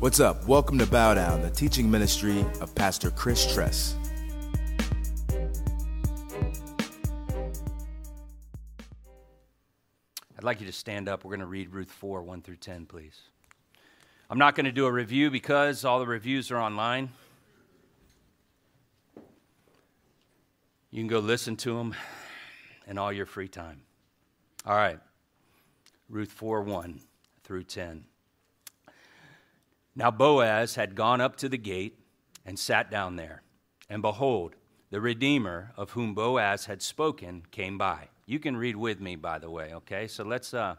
[0.00, 0.46] What's up?
[0.46, 3.96] Welcome to Bow Down, the teaching ministry of Pastor Chris Tress.
[10.36, 11.24] I'd like you to stand up.
[11.24, 13.22] We're going to read Ruth 4 1 through 10, please.
[14.30, 17.08] I'm not going to do a review because all the reviews are online.
[20.92, 21.96] You can go listen to them
[22.86, 23.80] in all your free time.
[24.64, 25.00] All right.
[26.08, 27.00] Ruth 4 1
[27.42, 28.04] through 10.
[29.98, 31.98] Now Boaz had gone up to the gate
[32.46, 33.42] and sat down there.
[33.90, 34.54] And behold,
[34.90, 38.08] the Redeemer of whom Boaz had spoken came by.
[38.24, 40.06] You can read with me, by the way, okay?
[40.06, 40.54] So let's.
[40.54, 40.76] Uh...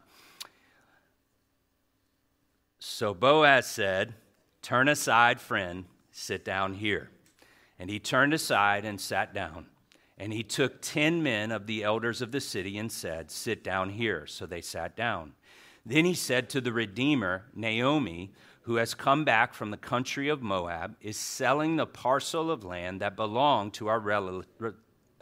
[2.79, 4.13] So Boaz said,
[4.61, 7.09] Turn aside, friend, sit down here.
[7.77, 9.65] And he turned aside and sat down.
[10.17, 13.89] And he took ten men of the elders of the city and said, Sit down
[13.89, 14.25] here.
[14.27, 15.33] So they sat down.
[15.85, 18.31] Then he said to the Redeemer, Naomi,
[18.61, 23.01] who has come back from the country of Moab, is selling the parcel of land
[23.01, 23.99] that belonged to our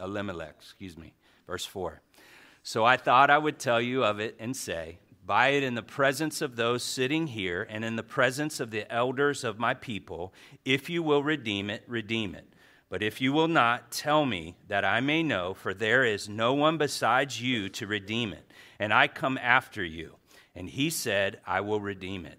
[0.00, 0.54] Elimelech.
[0.58, 1.14] Excuse me.
[1.46, 2.02] Verse 4.
[2.62, 5.82] So I thought I would tell you of it and say, Buy it in the
[5.82, 10.32] presence of those sitting here and in the presence of the elders of my people.
[10.64, 12.46] If you will redeem it, redeem it.
[12.88, 16.54] But if you will not, tell me that I may know, for there is no
[16.54, 20.16] one besides you to redeem it, and I come after you.
[20.54, 22.38] And he said, I will redeem it.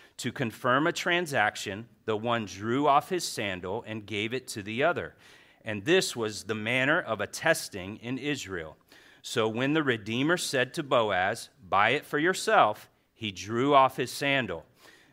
[0.21, 4.83] To confirm a transaction, the one drew off his sandal and gave it to the
[4.83, 5.15] other.
[5.65, 8.77] And this was the manner of attesting in Israel.
[9.23, 14.11] So when the Redeemer said to Boaz, Buy it for yourself, he drew off his
[14.11, 14.63] sandal.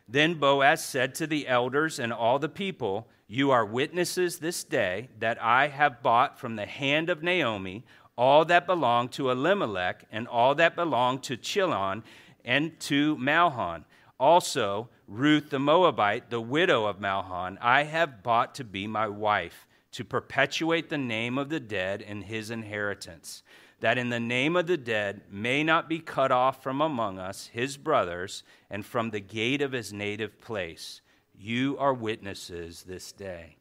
[0.07, 5.09] Then Boaz said to the elders and all the people, You are witnesses this day
[5.17, 7.83] that I have bought from the hand of Naomi
[8.15, 12.03] all that belonged to Elimelech and all that belonged to Chilion
[12.45, 13.85] and to Mahlon.
[14.19, 19.67] Also, Ruth the Moabite, the widow of Mahlon, I have bought to be my wife,
[19.93, 23.41] to perpetuate the name of the dead in his inheritance,
[23.79, 27.47] that in the name of the dead may not be cut off from among us
[27.47, 31.01] his brothers and from the gate of his native place.
[31.35, 33.55] You are witnesses this day.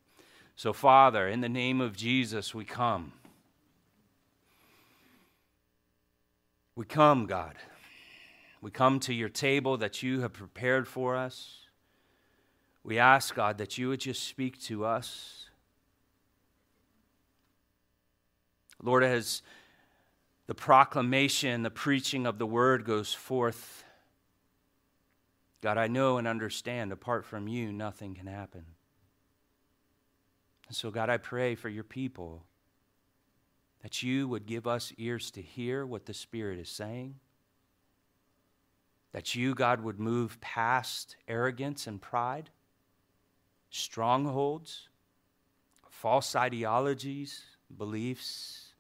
[0.55, 3.13] So, Father, in the name of Jesus, we come.
[6.77, 7.55] We come, God.
[8.61, 11.59] We come to your table that you have prepared for us.
[12.83, 15.47] We ask, God, that you would just speak to us.
[18.83, 19.43] Lord, as
[20.47, 23.85] the proclamation, the preaching of the word goes forth,
[25.61, 28.65] God, I know and understand apart from you, nothing can happen.
[30.69, 32.45] And so, God, I pray for your people
[33.83, 37.17] that you would give us ears to hear what the Spirit is saying
[39.13, 42.51] that you, God, would move past arrogance and pride,
[43.71, 44.89] strongholds,
[45.89, 47.43] false ideologies,
[47.77, 48.75] beliefs,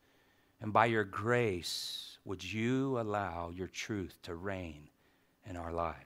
[0.61, 4.89] and by your grace, would you allow your truth to reign
[5.49, 6.05] in our lives?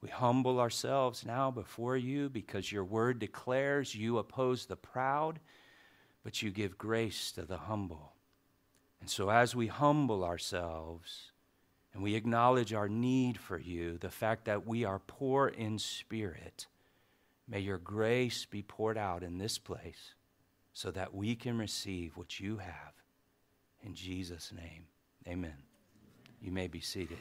[0.00, 5.38] We humble ourselves now before you because your word declares you oppose the proud,
[6.24, 8.12] but you give grace to the humble.
[9.00, 11.31] And so, as we humble ourselves,
[11.94, 16.66] and we acknowledge our need for you, the fact that we are poor in spirit.
[17.46, 20.14] May your grace be poured out in this place
[20.72, 22.94] so that we can receive what you have.
[23.82, 24.84] In Jesus' name,
[25.26, 25.56] amen.
[26.40, 27.18] You may be seated.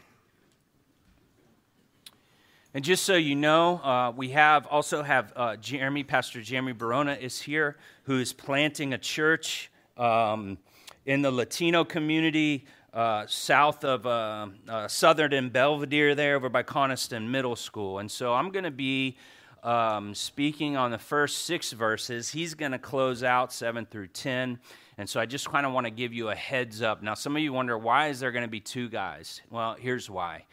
[2.73, 7.15] And just so you know, uh, we have also have uh, Jeremy, Pastor Jeremy Barona
[7.15, 10.57] is here, who is planting a church um,
[11.05, 16.63] in the Latino community uh, south of uh, uh, Southern and Belvedere, there over by
[16.63, 17.99] Coniston Middle School.
[17.99, 19.17] And so I'm going to be
[19.63, 22.29] um, speaking on the first six verses.
[22.29, 24.59] He's going to close out seven through 10.
[24.97, 27.01] And so I just kind of want to give you a heads up.
[27.01, 29.41] Now, some of you wonder why is there going to be two guys?
[29.49, 30.45] Well, here's why.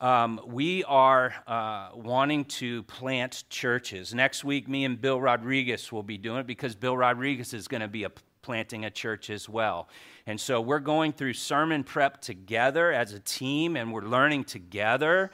[0.00, 4.12] Um, we are uh, wanting to plant churches.
[4.12, 7.80] Next week, me and Bill Rodriguez will be doing it because Bill Rodriguez is going
[7.80, 8.10] to be a,
[8.46, 9.78] planting a church as well.
[10.26, 15.30] And so we're going through sermon prep together as a team, and we're learning together.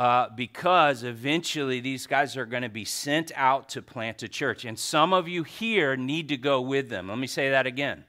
[0.00, 4.64] uh, because eventually these guys are going to be sent out to plant a church.
[4.64, 7.08] And some of you here need to go with them.
[7.08, 8.04] Let me say that again.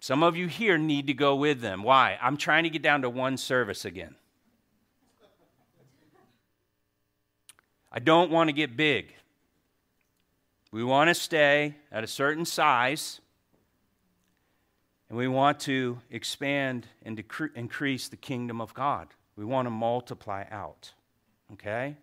[0.00, 1.82] Some of you here need to go with them.
[1.82, 2.18] Why?
[2.22, 4.14] I'm trying to get down to one service again.
[7.92, 9.14] I don't want to get big.
[10.74, 13.20] We want to stay at a certain size,
[15.08, 19.06] and we want to expand and decre- increase the kingdom of God.
[19.36, 20.92] We want to multiply out.
[21.52, 21.94] Okay?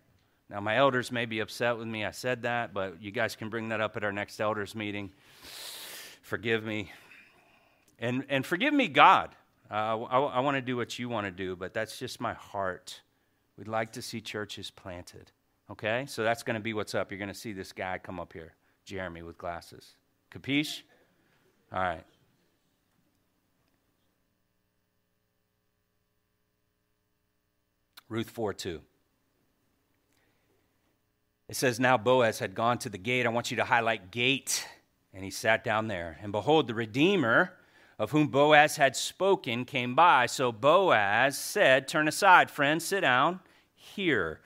[0.48, 2.02] Now, my elders may be upset with me.
[2.06, 5.10] I said that, but you guys can bring that up at our next elders meeting.
[6.22, 6.90] Forgive me.
[7.98, 9.36] And, and forgive me, God.
[9.70, 12.32] Uh, I, I want to do what you want to do, but that's just my
[12.32, 13.02] heart.
[13.58, 15.30] We'd like to see churches planted.
[15.70, 16.06] Okay?
[16.08, 17.10] So that's going to be what's up.
[17.10, 18.54] You're going to see this guy come up here,
[18.92, 19.94] Jeremy with glasses.
[20.30, 20.82] Capiche?
[21.72, 22.04] All right.
[28.10, 28.82] Ruth 4 2.
[31.48, 33.24] It says, Now Boaz had gone to the gate.
[33.24, 34.68] I want you to highlight gate.
[35.14, 36.18] And he sat down there.
[36.20, 37.54] And behold, the Redeemer
[37.98, 40.26] of whom Boaz had spoken came by.
[40.26, 43.40] So Boaz said, Turn aside, friend, sit down
[43.74, 44.42] here.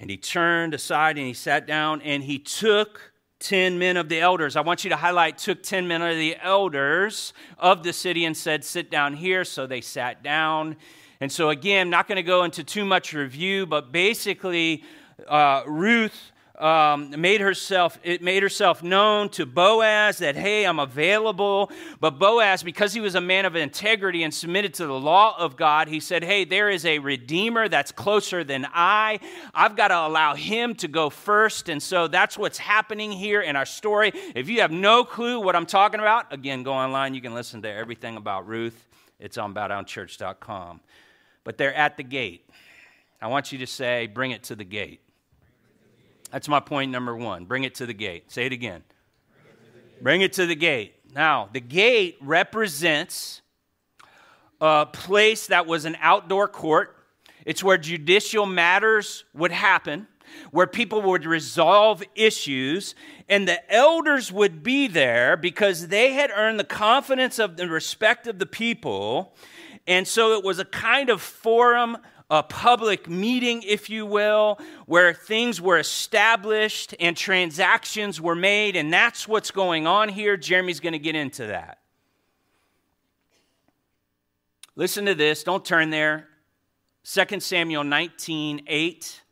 [0.00, 3.09] And he turned aside and he sat down and he took
[3.40, 4.54] 10 men of the elders.
[4.54, 8.36] I want you to highlight took 10 men of the elders of the city and
[8.36, 9.44] said, Sit down here.
[9.44, 10.76] So they sat down.
[11.20, 14.84] And so, again, not going to go into too much review, but basically,
[15.28, 21.70] uh, Ruth um, made herself it made herself known to Boaz that hey I'm available.
[22.00, 25.56] But Boaz because he was a man of integrity and submitted to the law of
[25.56, 29.20] God he said hey there is a redeemer that's closer than I.
[29.54, 31.68] I've got to allow him to go first.
[31.68, 34.12] And so that's what's happening here in our story.
[34.34, 37.14] If you have no clue what I'm talking about again go online.
[37.14, 38.86] You can listen to everything about Ruth.
[39.18, 40.80] It's on bowdownchurch.com
[41.42, 42.48] but they're at the gate.
[43.20, 45.00] I want you to say bring it to the gate
[46.30, 47.44] that's my point number one.
[47.44, 48.30] Bring it to the gate.
[48.30, 48.82] Say it again.
[50.00, 50.94] Bring it to the gate.
[51.14, 53.42] Now, the gate represents
[54.60, 56.96] a place that was an outdoor court.
[57.44, 60.06] It's where judicial matters would happen,
[60.50, 62.94] where people would resolve issues,
[63.28, 68.26] and the elders would be there because they had earned the confidence of the respect
[68.26, 69.34] of the people.
[69.86, 71.98] And so it was a kind of forum
[72.30, 78.92] a public meeting, if you will, where things were established and transactions were made, and
[78.92, 80.36] that's what's going on here.
[80.36, 81.78] Jeremy's going to get into that.
[84.76, 86.28] Listen to this, don't turn there.
[87.04, 89.22] 2 Samuel 19 8.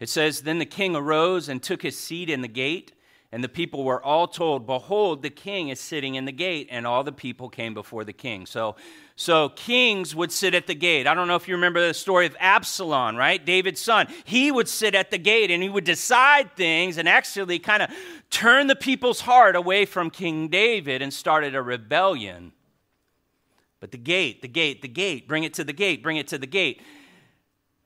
[0.00, 2.92] It says, Then the king arose and took his seat in the gate,
[3.30, 6.68] and the people were all told, Behold, the king is sitting in the gate.
[6.70, 8.46] And all the people came before the king.
[8.46, 8.76] So
[9.20, 11.08] so kings would sit at the gate.
[11.08, 13.44] I don't know if you remember the story of Absalom, right?
[13.44, 14.06] David's son.
[14.24, 17.90] He would sit at the gate and he would decide things and actually kind of
[18.30, 22.52] turn the people's heart away from King David and started a rebellion.
[23.80, 26.38] But the gate, the gate, the gate, bring it to the gate, bring it to
[26.38, 26.80] the gate.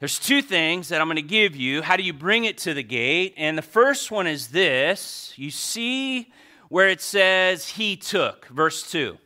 [0.03, 1.81] There's two things that I'm going to give you.
[1.81, 3.35] How do you bring it to the gate?
[3.37, 6.33] And the first one is this you see
[6.69, 9.17] where it says, He took, verse 2.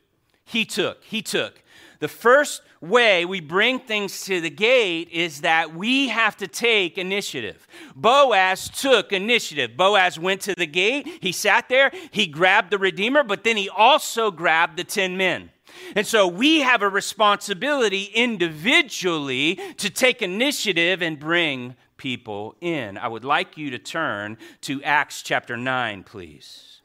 [0.44, 1.62] He took, He took.
[2.00, 6.98] The first way we bring things to the gate is that we have to take
[6.98, 7.66] initiative.
[7.94, 9.78] Boaz took initiative.
[9.78, 13.70] Boaz went to the gate, he sat there, he grabbed the Redeemer, but then he
[13.70, 15.48] also grabbed the 10 men.
[15.94, 22.98] And so we have a responsibility individually to take initiative and bring people in.
[22.98, 26.80] I would like you to turn to Acts chapter 9, please.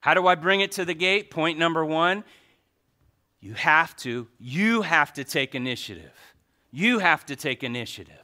[0.00, 1.30] How do I bring it to the gate?
[1.30, 2.24] Point number one
[3.40, 6.12] you have to, you have to take initiative.
[6.72, 8.14] You have to take initiative.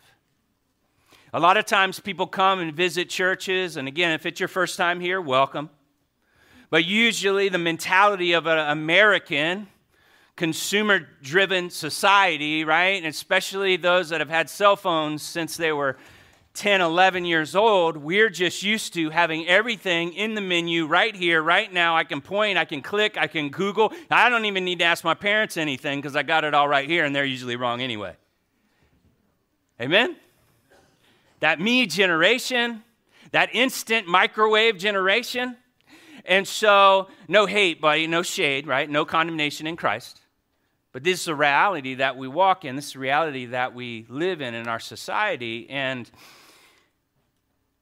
[1.33, 4.77] A lot of times people come and visit churches, and again, if it's your first
[4.77, 5.71] time here, welcome.
[6.75, 9.69] But usually the mentality of an American,
[10.35, 12.97] consumer driven society, right?
[12.97, 15.97] And especially those that have had cell phones since they were
[16.55, 21.41] 10, 11 years old, we're just used to having everything in the menu right here,
[21.41, 21.97] right now.
[21.97, 23.93] I can point, I can click, I can Google.
[24.11, 26.89] I don't even need to ask my parents anything because I got it all right
[26.89, 28.17] here, and they're usually wrong anyway.
[29.81, 30.17] Amen?
[31.39, 32.83] That me generation,
[33.31, 35.57] that instant microwave generation.
[36.25, 38.89] And so, no hate, buddy, no shade, right?
[38.89, 40.21] No condemnation in Christ.
[40.93, 44.07] But this is a reality that we walk in, this is a reality that we
[44.09, 45.69] live in in our society.
[45.69, 46.11] And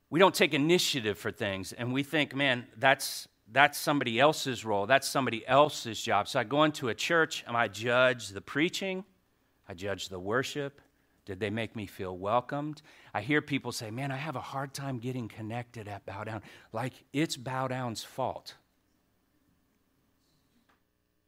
[0.09, 4.87] we don't take initiative for things and we think, man, that's that's somebody else's role.
[4.87, 6.27] That's somebody else's job.
[6.27, 9.05] So I go into a church and I judge the preaching.
[9.69, 10.81] I judge the worship.
[11.25, 12.83] Did they make me feel welcomed?
[13.14, 16.43] I hear people say, Man, I have a hard time getting connected at Bow Down.
[16.73, 18.55] Like it's Bow Down's fault.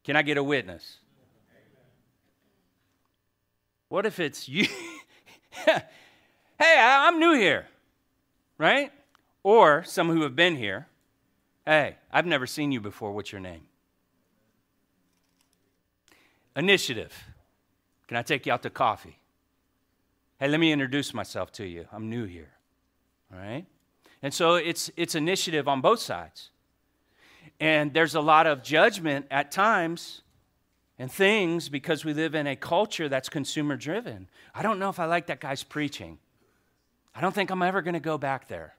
[0.03, 0.97] Can I get a witness?
[3.87, 4.67] What if it's you?
[5.65, 5.81] hey,
[6.59, 7.67] I'm new here,
[8.57, 8.91] right?
[9.43, 10.87] Or some who have been here.
[11.65, 13.11] Hey, I've never seen you before.
[13.13, 13.61] What's your name?
[16.55, 17.13] Initiative.
[18.07, 19.17] Can I take you out to coffee?
[20.39, 21.85] Hey, let me introduce myself to you.
[21.93, 22.51] I'm new here.
[23.31, 23.65] All right?
[24.21, 26.49] And so it's, it's initiative on both sides.
[27.59, 30.23] And there's a lot of judgment at times
[30.99, 34.27] and things because we live in a culture that's consumer driven.
[34.53, 36.17] I don't know if I like that guy's preaching.
[37.13, 38.75] I don't think I'm ever going to go back there.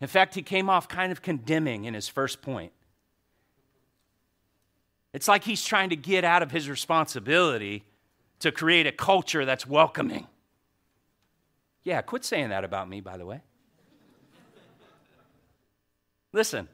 [0.00, 2.72] In fact, he came off kind of condemning in his first point.
[5.12, 7.84] It's like he's trying to get out of his responsibility
[8.40, 10.26] to create a culture that's welcoming.
[11.88, 13.40] Yeah, quit saying that about me, by the way.
[16.34, 16.68] Listen,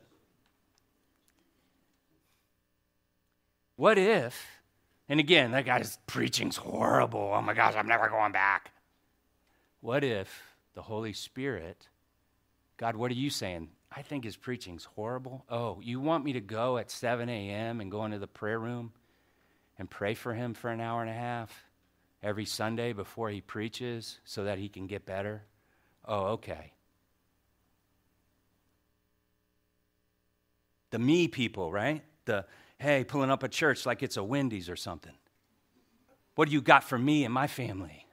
[3.76, 4.44] what if,
[5.08, 7.30] and again, that guy's preaching's horrible.
[7.32, 8.72] Oh my gosh, I'm never going back.
[9.80, 10.42] What if
[10.74, 11.86] the Holy Spirit,
[12.76, 13.68] God, what are you saying?
[13.92, 15.44] I think his preaching's horrible.
[15.48, 17.80] Oh, you want me to go at 7 a.m.
[17.80, 18.90] and go into the prayer room
[19.78, 21.63] and pray for him for an hour and a half
[22.24, 25.42] every Sunday before he preaches so that he can get better?
[26.04, 26.72] Oh, okay.
[30.90, 32.02] The me people, right?
[32.24, 32.46] The,
[32.78, 35.12] hey, pulling up a church like it's a Wendy's or something.
[36.34, 38.06] What do you got for me and my family?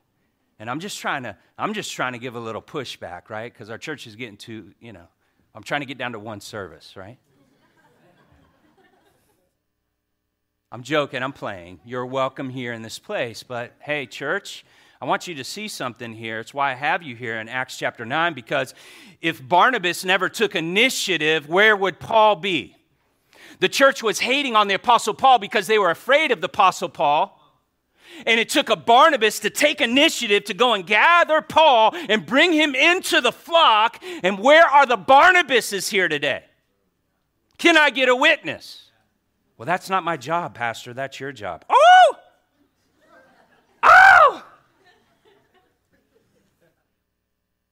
[0.60, 3.51] And I'm just trying to, I'm just trying to give a little pushback, right?
[3.51, 5.08] Because our church is getting too, you know,
[5.56, 7.18] I'm trying to get down to one service, right?
[10.74, 11.82] I'm joking, I'm playing.
[11.84, 13.44] You're welcome here in this place.
[13.44, 14.63] But hey, church,
[15.01, 16.40] I want you to see something here.
[16.40, 18.74] It's why I have you here in Acts chapter 9, because
[19.22, 22.78] if Barnabas never took initiative, where would Paul be?
[23.60, 26.88] The church was hating on the Apostle Paul because they were afraid of the Apostle
[26.88, 27.38] Paul.
[28.25, 32.54] And it took a Barnabas to take initiative to go and gather Paul and bring
[32.54, 34.01] him into the flock.
[34.24, 36.46] And where are the Barnabases here today?
[37.58, 38.91] Can I get a witness?
[39.62, 40.91] Well, that's not my job, Pastor.
[40.91, 41.65] That's your job.
[41.70, 42.15] Oh!
[43.84, 44.44] Oh!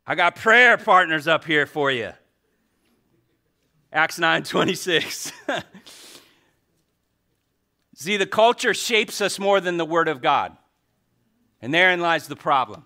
[0.06, 2.12] I got prayer partners up here for you.
[3.92, 5.32] Acts 9 26.
[7.96, 10.56] See, the culture shapes us more than the Word of God.
[11.60, 12.86] And therein lies the problem.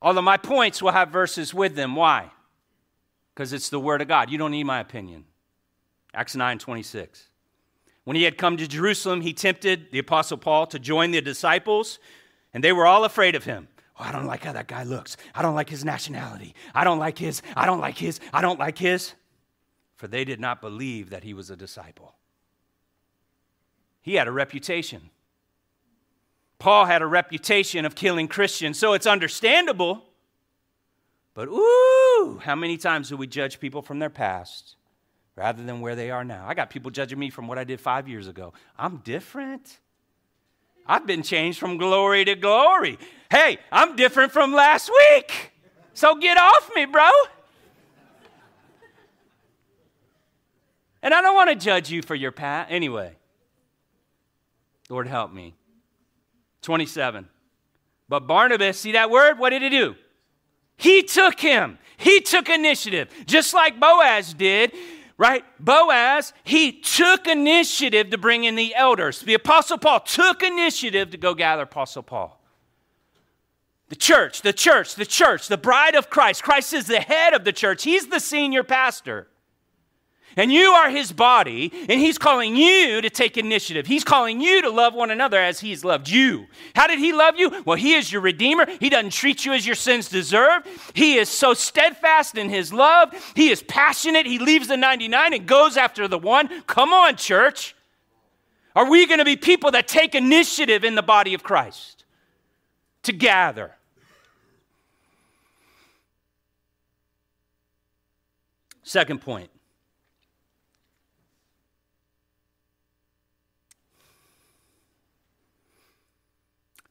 [0.00, 1.94] Although my points will have verses with them.
[1.94, 2.32] Why?
[3.32, 4.30] Because it's the Word of God.
[4.30, 5.26] You don't need my opinion.
[6.14, 7.28] Acts 9 26.
[8.04, 11.98] When he had come to Jerusalem, he tempted the Apostle Paul to join the disciples,
[12.52, 13.68] and they were all afraid of him.
[13.98, 15.16] Oh, I don't like how that guy looks.
[15.34, 16.54] I don't like his nationality.
[16.74, 17.42] I don't like his.
[17.54, 18.18] I don't like his.
[18.32, 19.12] I don't like his.
[19.96, 22.14] For they did not believe that he was a disciple.
[24.00, 25.10] He had a reputation.
[26.58, 30.04] Paul had a reputation of killing Christians, so it's understandable.
[31.34, 34.76] But ooh, how many times do we judge people from their past?
[35.36, 36.44] Rather than where they are now.
[36.46, 38.52] I got people judging me from what I did five years ago.
[38.78, 39.78] I'm different.
[40.86, 42.98] I've been changed from glory to glory.
[43.30, 45.52] Hey, I'm different from last week.
[45.94, 47.08] So get off me, bro.
[51.02, 52.70] And I don't want to judge you for your past.
[52.70, 53.16] Anyway,
[54.88, 55.54] Lord help me.
[56.62, 57.28] 27.
[58.08, 59.38] But Barnabas, see that word?
[59.38, 59.96] What did he do?
[60.76, 61.78] He took him.
[61.96, 64.72] He took initiative, just like Boaz did
[65.22, 65.44] right?
[65.60, 69.20] Boaz, he took initiative to bring in the elders.
[69.20, 72.40] The Apostle Paul took initiative to go gather Apostle Paul.
[73.88, 76.42] The church, the church, the church, the bride of Christ.
[76.42, 79.28] Christ is the head of the church, he's the senior pastor.
[80.36, 83.86] And you are his body, and he's calling you to take initiative.
[83.86, 86.46] He's calling you to love one another as he's loved you.
[86.74, 87.62] How did he love you?
[87.64, 88.66] Well, he is your redeemer.
[88.80, 90.62] He doesn't treat you as your sins deserve.
[90.94, 93.12] He is so steadfast in his love.
[93.36, 94.26] He is passionate.
[94.26, 96.62] He leaves the 99 and goes after the one.
[96.66, 97.76] Come on, church.
[98.74, 102.04] Are we going to be people that take initiative in the body of Christ
[103.02, 103.72] to gather?
[108.82, 109.51] Second point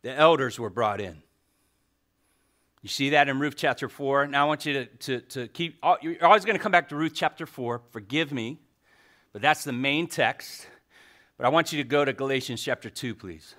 [0.02, 1.22] the elders were brought in.
[2.82, 4.28] You see that in Ruth chapter 4.
[4.28, 6.96] Now I want you to, to, to keep, you're always going to come back to
[6.96, 7.82] Ruth chapter 4.
[7.92, 8.60] Forgive me,
[9.34, 10.68] but that's the main text.
[11.38, 13.56] But I want you to go to Galatians chapter 2, please.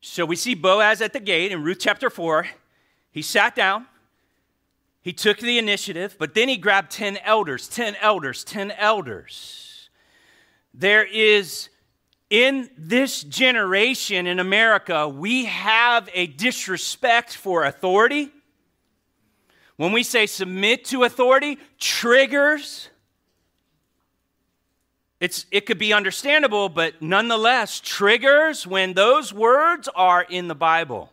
[0.00, 2.48] So we see Boaz at the gate in Ruth chapter 4.
[3.12, 3.86] He sat down,
[5.08, 9.88] he took the initiative, but then he grabbed 10 elders, 10 elders, 10 elders.
[10.74, 11.70] There is,
[12.28, 18.30] in this generation in America, we have a disrespect for authority.
[19.78, 22.90] When we say submit to authority, triggers
[25.20, 31.10] it's, it could be understandable, but nonetheless triggers when those words are in the Bible.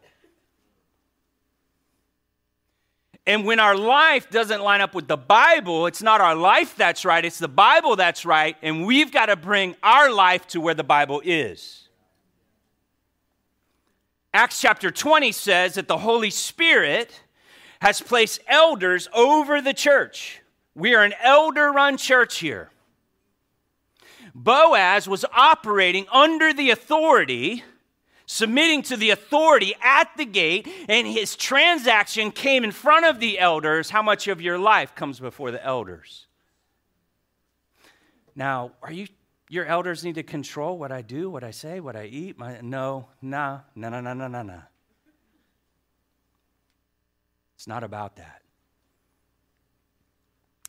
[3.27, 7.03] And when our life doesn't line up with the Bible, it's not our life that's
[7.03, 10.75] right, it's the Bible that's right, and we've got to bring our life to where
[10.75, 11.89] the Bible is.
[14.34, 17.22] Acts chapter 20 says that the Holy Spirit
[17.82, 20.41] has placed elders over the church.
[20.75, 22.70] We are an elder run church here.
[24.36, 27.63] Boaz was operating under the authority,
[28.25, 33.39] submitting to the authority at the gate, and his transaction came in front of the
[33.39, 33.89] elders.
[33.89, 36.27] How much of your life comes before the elders?
[38.36, 39.08] Now, are you
[39.48, 42.38] your elders need to control what I do, what I say, what I eat?
[42.38, 44.62] My, no, no, no, no, no, no, no, no.
[47.55, 48.41] It's not about that.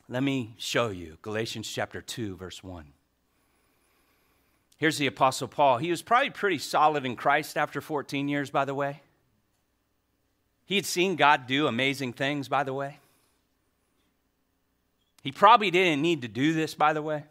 [0.09, 2.93] Let me show you Galatians chapter 2, verse 1.
[4.77, 5.79] Here's the Apostle Paul.
[5.79, 9.01] He was probably pretty solid in Christ after 14 years, by the way.
[10.67, 12.99] He had seen God do amazing things, by the way.
[15.23, 17.25] He probably didn't need to do this, by the way.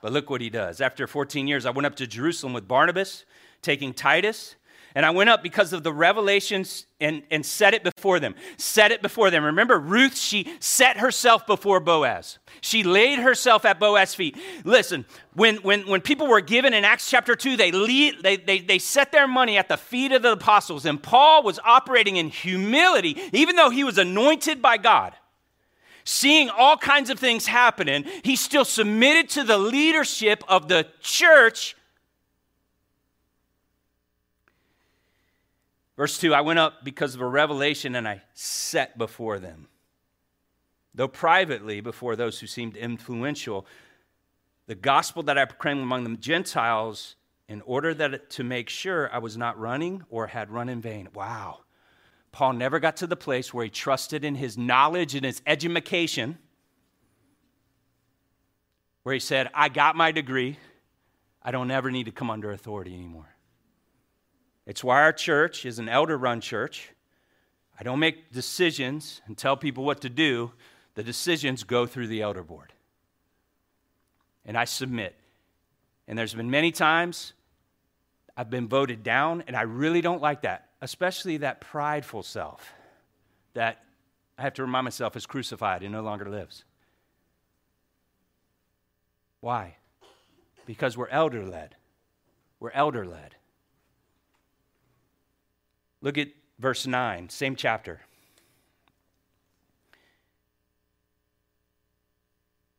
[0.00, 0.80] But look what he does.
[0.80, 3.24] After 14 years, I went up to Jerusalem with Barnabas,
[3.60, 4.56] taking Titus
[4.94, 8.34] and I went up because of the revelations and, and set it before them.
[8.58, 9.44] Set it before them.
[9.44, 12.38] Remember, Ruth, she set herself before Boaz.
[12.60, 14.36] She laid herself at Boaz's feet.
[14.64, 18.60] Listen, when, when, when people were given in Acts chapter 2, they, lead, they, they,
[18.60, 20.84] they set their money at the feet of the apostles.
[20.84, 25.14] And Paul was operating in humility, even though he was anointed by God.
[26.04, 31.76] Seeing all kinds of things happening, he still submitted to the leadership of the church
[36.02, 39.68] Verse 2 I went up because of a revelation and I set before them.
[40.92, 43.68] Though privately before those who seemed influential,
[44.66, 47.14] the gospel that I proclaimed among the Gentiles
[47.46, 51.08] in order that to make sure I was not running or had run in vain.
[51.14, 51.60] Wow.
[52.32, 56.36] Paul never got to the place where he trusted in his knowledge and his education,
[59.04, 60.58] where he said, I got my degree.
[61.44, 63.31] I don't ever need to come under authority anymore.
[64.66, 66.90] It's why our church is an elder run church.
[67.78, 70.52] I don't make decisions and tell people what to do.
[70.94, 72.72] The decisions go through the elder board.
[74.44, 75.16] And I submit.
[76.06, 77.32] And there's been many times
[78.36, 82.72] I've been voted down, and I really don't like that, especially that prideful self
[83.54, 83.84] that
[84.38, 86.64] I have to remind myself is crucified and no longer lives.
[89.40, 89.76] Why?
[90.66, 91.76] Because we're elder led.
[92.58, 93.34] We're elder led.
[96.02, 98.00] Look at verse 9, same chapter.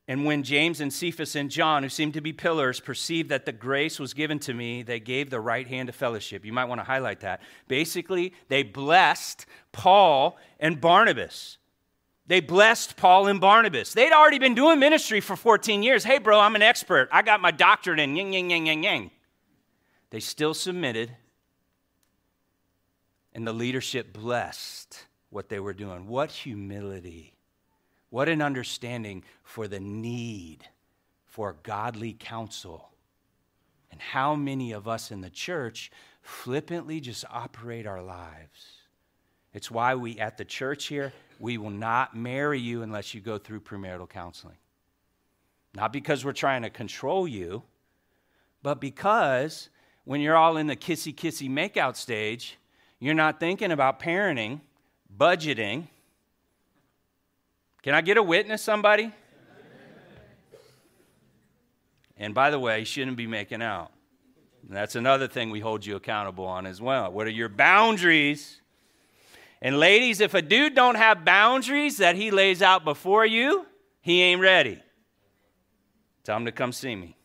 [0.05, 3.53] And when James and Cephas and John, who seemed to be pillars, perceived that the
[3.53, 6.43] grace was given to me, they gave the right hand of fellowship.
[6.43, 7.41] You might want to highlight that.
[7.69, 11.57] Basically, they blessed Paul and Barnabas.
[12.27, 13.93] They blessed Paul and Barnabas.
[13.93, 16.03] They'd already been doing ministry for 14 years.
[16.03, 17.07] Hey, bro, I'm an expert.
[17.11, 19.11] I got my doctorate in yang, yang, yang, yang, yang.
[20.09, 21.15] They still submitted
[23.33, 26.07] and the leadership blessed what they were doing.
[26.07, 27.33] What humility.
[28.09, 30.59] What an understanding for the need
[31.25, 32.89] for godly counsel.
[33.91, 35.91] And how many of us in the church
[36.23, 38.77] flippantly just operate our lives.
[39.53, 43.37] It's why we, at the church here, we will not marry you unless you go
[43.37, 44.57] through premarital counseling.
[45.75, 47.63] Not because we're trying to control you,
[48.63, 49.69] but because
[50.05, 52.57] when you're all in the kissy kissy makeout stage,
[53.05, 54.61] you're not thinking about parenting,
[55.17, 55.87] budgeting.
[57.81, 59.11] Can I get a witness, somebody?
[62.17, 63.91] And by the way, you shouldn't be making out.
[64.67, 67.11] And that's another thing we hold you accountable on as well.
[67.11, 68.61] What are your boundaries?
[69.61, 73.65] And ladies, if a dude don't have boundaries that he lays out before you,
[73.99, 74.81] he ain't ready.
[76.23, 77.17] Tell him to come see me.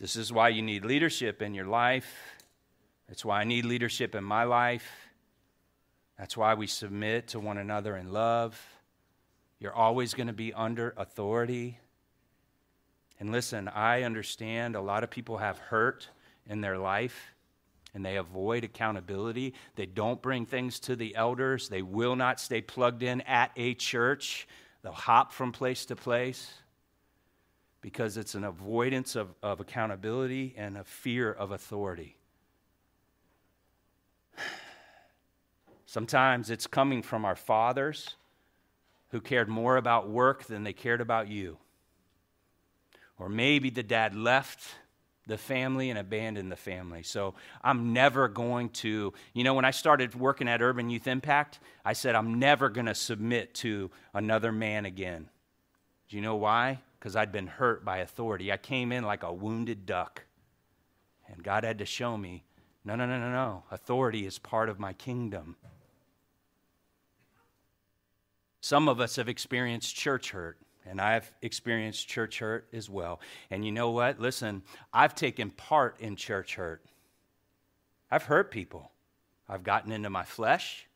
[0.00, 2.37] This is why you need leadership in your life.
[3.08, 4.86] That's why I need leadership in my life.
[6.18, 8.60] That's why we submit to one another in love.
[9.60, 11.78] You're always going to be under authority.
[13.18, 16.08] And listen, I understand a lot of people have hurt
[16.46, 17.34] in their life
[17.94, 19.54] and they avoid accountability.
[19.74, 21.68] They don't bring things to the elders.
[21.68, 24.46] They will not stay plugged in at a church.
[24.82, 26.52] They'll hop from place to place
[27.80, 32.17] because it's an avoidance of, of accountability and a fear of authority.
[35.86, 38.16] Sometimes it's coming from our fathers
[39.10, 41.56] who cared more about work than they cared about you.
[43.18, 44.62] Or maybe the dad left
[45.26, 47.02] the family and abandoned the family.
[47.02, 51.60] So I'm never going to, you know, when I started working at Urban Youth Impact,
[51.84, 55.28] I said, I'm never going to submit to another man again.
[56.08, 56.80] Do you know why?
[56.98, 58.50] Because I'd been hurt by authority.
[58.50, 60.24] I came in like a wounded duck.
[61.28, 62.44] And God had to show me
[62.84, 63.64] no, no, no, no, no.
[63.70, 65.56] Authority is part of my kingdom.
[68.60, 73.20] Some of us have experienced church hurt, and I've experienced church hurt as well.
[73.50, 74.18] And you know what?
[74.18, 74.62] Listen,
[74.92, 76.84] I've taken part in church hurt.
[78.10, 78.90] I've hurt people.
[79.48, 80.87] I've gotten into my flesh.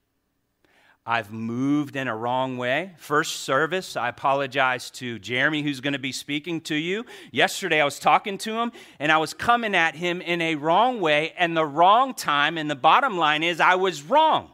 [1.05, 2.93] I've moved in a wrong way.
[2.97, 7.05] First service, I apologize to Jeremy, who's going to be speaking to you.
[7.33, 11.01] Yesterday, I was talking to him and I was coming at him in a wrong
[11.01, 12.57] way and the wrong time.
[12.57, 14.53] And the bottom line is, I was wrong.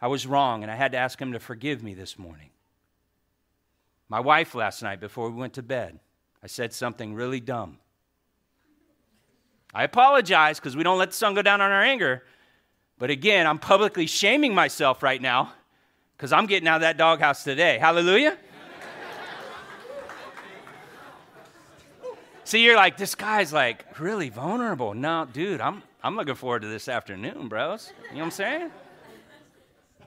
[0.00, 2.50] I was wrong, and I had to ask him to forgive me this morning.
[4.08, 5.98] My wife last night, before we went to bed,
[6.42, 7.78] I said something really dumb.
[9.74, 12.22] I apologize because we don't let the sun go down on our anger.
[12.98, 15.52] But again, I'm publicly shaming myself right now
[16.16, 17.76] because I'm getting out of that doghouse today.
[17.78, 18.38] Hallelujah.
[22.44, 24.94] See, you're like, this guy's like really vulnerable.
[24.94, 27.92] No, dude, I'm, I'm looking forward to this afternoon, bros.
[28.04, 28.70] You know what I'm saying?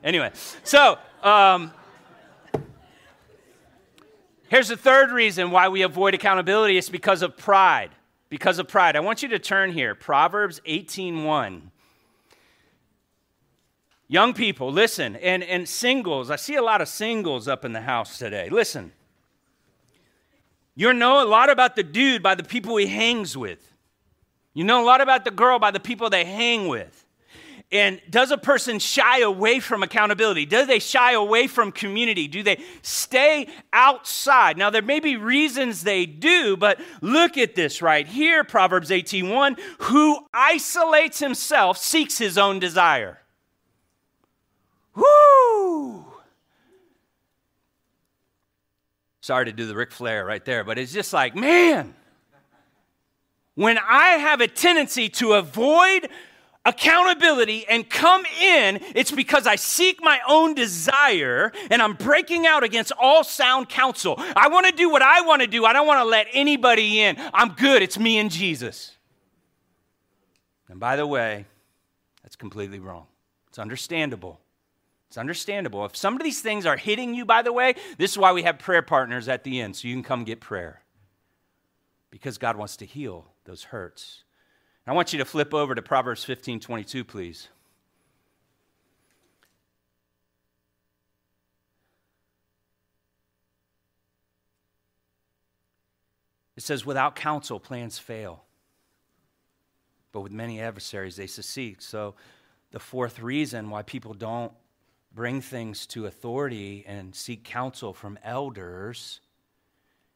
[0.03, 0.31] Anyway,
[0.63, 1.71] so um,
[4.47, 7.91] here's the third reason why we avoid accountability it's because of pride.
[8.29, 8.95] Because of pride.
[8.95, 9.93] I want you to turn here.
[9.93, 11.69] Proverbs 18:1.
[14.11, 16.31] Young people, listen, and, and singles.
[16.31, 18.49] I see a lot of singles up in the house today.
[18.49, 18.91] Listen.
[20.75, 23.71] You know a lot about the dude by the people he hangs with.
[24.55, 27.05] You know a lot about the girl by the people they hang with.
[27.71, 30.47] And does a person shy away from accountability?
[30.47, 32.27] Do they shy away from community?
[32.27, 34.57] Do they stay outside?
[34.57, 39.59] Now there may be reasons they do, but look at this right here, Proverbs 18:1,
[39.81, 43.19] who isolates himself seeks his own desire.
[44.95, 46.05] Woo!
[49.21, 51.93] Sorry to do the Ric Flair right there, but it's just like, man,
[53.55, 56.09] when I have a tendency to avoid
[56.65, 62.63] accountability and come in, it's because I seek my own desire and I'm breaking out
[62.63, 64.15] against all sound counsel.
[64.17, 65.65] I want to do what I want to do.
[65.65, 67.17] I don't want to let anybody in.
[67.33, 67.81] I'm good.
[67.81, 68.97] It's me and Jesus.
[70.69, 71.45] And by the way,
[72.23, 73.07] that's completely wrong.
[73.47, 74.39] It's understandable.
[75.09, 75.85] It's understandable.
[75.85, 78.43] If some of these things are hitting you, by the way, this is why we
[78.43, 80.83] have prayer partners at the end, so you can come get prayer.
[82.11, 84.23] Because God wants to heal those hurts.
[84.85, 87.47] I want you to flip over to Proverbs 15 22, please.
[96.55, 98.43] It says, Without counsel, plans fail,
[100.11, 101.81] but with many adversaries, they succeed.
[101.81, 102.15] So,
[102.71, 104.51] the fourth reason why people don't
[105.13, 109.21] bring things to authority and seek counsel from elders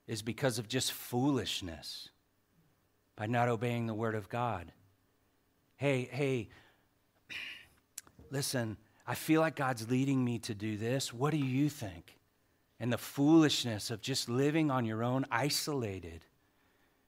[0.08, 2.10] is because of just foolishness
[3.16, 4.72] by not obeying the word of God.
[5.78, 6.50] Hey, hey,
[8.32, 11.14] listen, I feel like God's leading me to do this.
[11.14, 12.18] What do you think?
[12.80, 16.26] And the foolishness of just living on your own, isolated,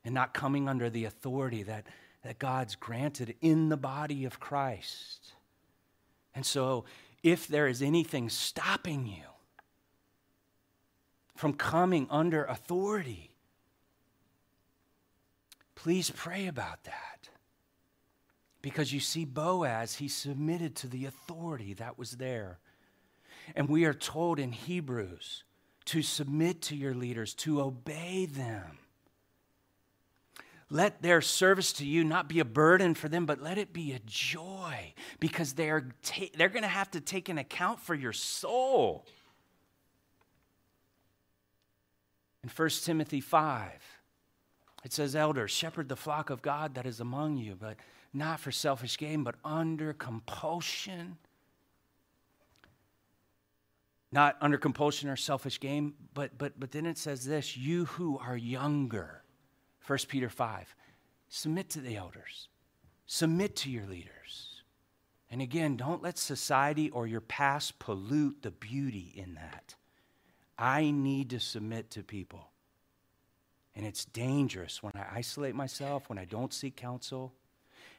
[0.04, 1.86] and not coming under the authority that,
[2.24, 5.34] that God's granted in the body of Christ.
[6.34, 6.86] And so,
[7.24, 9.24] if there is anything stopping you
[11.36, 13.36] from coming under authority,
[15.86, 17.30] Please pray about that.
[18.64, 22.58] Because you see, Boaz, he submitted to the authority that was there.
[23.56, 25.44] And we are told in Hebrews
[25.86, 28.80] to submit to your leaders, to obey them.
[30.70, 33.92] Let their service to you not be a burden for them, but let it be
[33.92, 38.14] a joy because they're, ta- they're going to have to take an account for your
[38.14, 39.06] soul.
[42.44, 43.72] In 1 Timothy 5,
[44.84, 47.78] it says, Elders, shepherd the flock of God that is among you, but
[48.14, 51.18] not for selfish gain, but under compulsion,
[54.12, 58.18] not under compulsion or selfish gain, but, but, but then it says this you who
[58.18, 59.22] are younger,
[59.88, 60.76] 1 Peter 5,
[61.28, 62.50] submit to the elders,
[63.06, 64.62] submit to your leaders.
[65.30, 69.76] And again, don't let society or your past pollute the beauty in that.
[70.58, 72.52] I need to submit to people.
[73.76, 77.34] And it's dangerous when I isolate myself, when I don't seek counsel.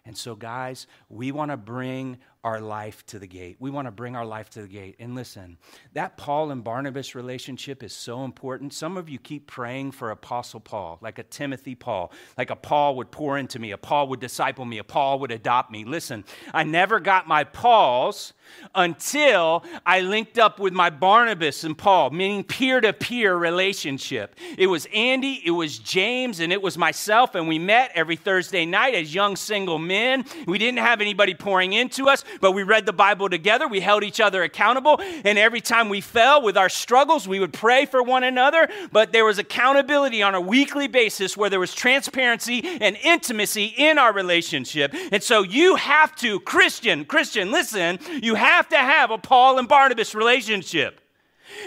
[0.07, 3.57] And so, guys, we want to bring our life to the gate.
[3.59, 4.95] We want to bring our life to the gate.
[5.01, 5.59] And listen,
[5.95, 8.73] that Paul and Barnabas relationship is so important.
[8.73, 12.95] Some of you keep praying for Apostle Paul, like a Timothy Paul, like a Paul
[12.99, 15.85] would pour into me, a Paul would disciple me, a Paul would adopt me.
[15.85, 18.33] Listen, I never got my Pauls
[18.77, 24.37] until I linked up with my Barnabas and Paul, meaning peer to peer relationship.
[24.57, 28.65] It was Andy, it was James, and it was myself, and we met every Thursday
[28.65, 30.25] night as young single men.
[30.47, 33.67] We didn't have anybody pouring into us, but we read the Bible together.
[33.69, 35.01] We held each other accountable.
[35.25, 38.69] And every time we fell with our struggles, we would pray for one another.
[38.93, 43.99] But there was accountability on a weekly basis where there was transparency and intimacy in
[43.99, 44.95] our relationship.
[45.13, 49.69] And so you have to, Christian, Christian, listen, you have to have a Paul and
[49.69, 51.01] Barnabas relationship.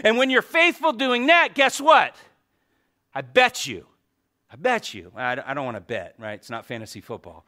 [0.03, 2.15] And when you're faithful doing that, guess what?
[3.13, 3.85] I bet you,
[4.51, 6.33] I bet you, I, don't want to bet, right?
[6.33, 7.45] It's not fantasy football.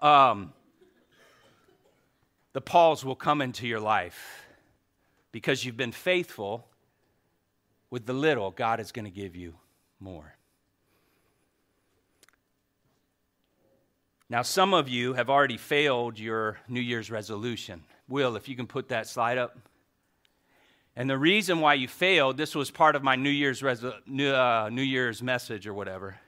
[0.00, 0.52] Um,
[2.52, 4.44] the Pauls will come into your life
[5.32, 6.66] because you've been faithful
[7.90, 9.54] with the little, God is going to give you
[9.98, 10.34] more.
[14.28, 17.82] Now, some of you have already failed your New Year's resolution.
[18.08, 19.58] Will, if you can put that slide up.
[20.94, 23.62] And the reason why you failed, this was part of my New Year's,
[24.06, 26.20] New, uh, New Year's message or whatever.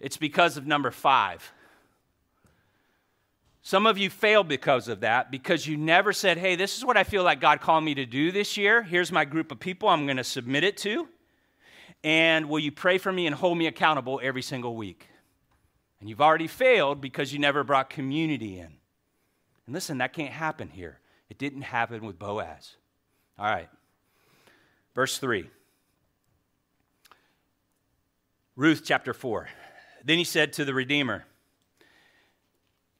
[0.00, 1.52] It's because of number five.
[3.64, 6.96] Some of you failed because of that, because you never said, hey, this is what
[6.96, 8.82] I feel like God called me to do this year.
[8.82, 11.08] Here's my group of people I'm going to submit it to.
[12.02, 15.06] And will you pray for me and hold me accountable every single week?
[16.00, 18.66] And you've already failed because you never brought community in.
[19.66, 20.98] And listen, that can't happen here.
[21.30, 22.74] It didn't happen with Boaz.
[23.38, 23.68] All right.
[24.92, 25.48] Verse 3.
[28.56, 29.48] Ruth chapter 4.
[30.04, 31.24] Then he said to the Redeemer,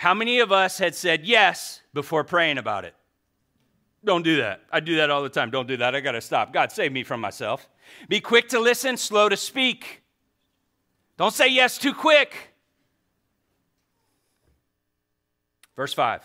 [0.00, 2.94] how many of us had said yes before praying about it?
[4.02, 4.62] Don't do that.
[4.72, 5.50] I do that all the time.
[5.50, 5.94] Don't do that.
[5.94, 6.54] I got to stop.
[6.54, 7.68] God, save me from myself.
[8.08, 10.02] Be quick to listen, slow to speak.
[11.18, 12.54] Don't say yes too quick.
[15.76, 16.22] Verse 5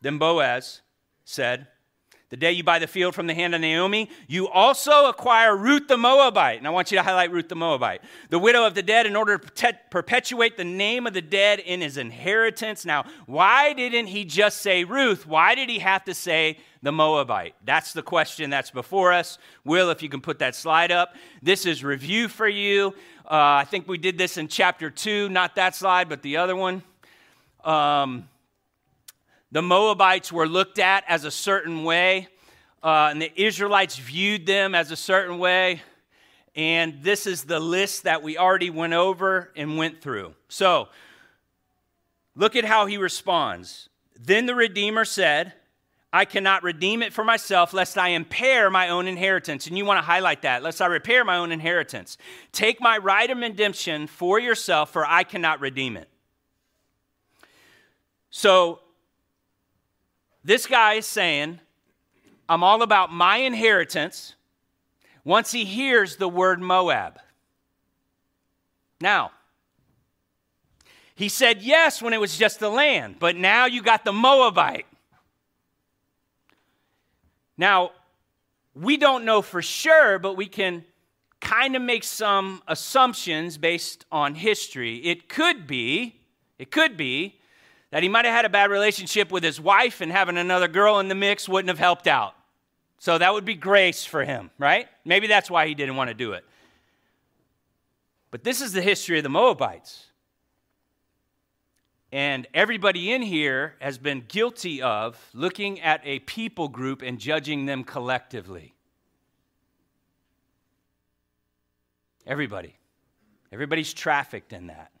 [0.00, 0.80] Then Boaz
[1.26, 1.66] said,
[2.32, 5.86] the day you buy the field from the hand of Naomi, you also acquire Ruth
[5.86, 6.56] the Moabite.
[6.56, 9.16] And I want you to highlight Ruth the Moabite, the widow of the dead, in
[9.16, 12.86] order to perpetuate the name of the dead in his inheritance.
[12.86, 15.26] Now, why didn't he just say Ruth?
[15.26, 17.54] Why did he have to say the Moabite?
[17.66, 19.36] That's the question that's before us.
[19.66, 21.14] Will, if you can put that slide up.
[21.42, 22.94] This is review for you.
[23.26, 26.56] Uh, I think we did this in chapter two, not that slide, but the other
[26.56, 26.82] one.
[27.62, 28.26] Um,
[29.52, 32.28] the Moabites were looked at as a certain way,
[32.82, 35.82] uh, and the Israelites viewed them as a certain way.
[36.54, 40.34] And this is the list that we already went over and went through.
[40.48, 40.88] So,
[42.34, 43.88] look at how he responds.
[44.18, 45.52] Then the Redeemer said,
[46.14, 49.66] I cannot redeem it for myself, lest I impair my own inheritance.
[49.66, 52.18] And you want to highlight that, lest I repair my own inheritance.
[52.52, 56.08] Take my right of redemption for yourself, for I cannot redeem it.
[58.30, 58.80] So
[60.44, 61.60] this guy is saying,
[62.48, 64.34] I'm all about my inheritance
[65.24, 67.18] once he hears the word Moab.
[69.00, 69.32] Now,
[71.14, 74.86] he said yes when it was just the land, but now you got the Moabite.
[77.56, 77.92] Now,
[78.74, 80.84] we don't know for sure, but we can
[81.40, 84.96] kind of make some assumptions based on history.
[84.98, 86.16] It could be,
[86.58, 87.38] it could be
[87.92, 90.98] that he might have had a bad relationship with his wife and having another girl
[90.98, 92.34] in the mix wouldn't have helped out.
[92.98, 94.88] So that would be grace for him, right?
[95.04, 96.42] Maybe that's why he didn't want to do it.
[98.30, 100.06] But this is the history of the Moabites.
[102.10, 107.66] And everybody in here has been guilty of looking at a people group and judging
[107.66, 108.74] them collectively.
[112.26, 112.74] Everybody.
[113.52, 114.92] Everybody's trafficked in that.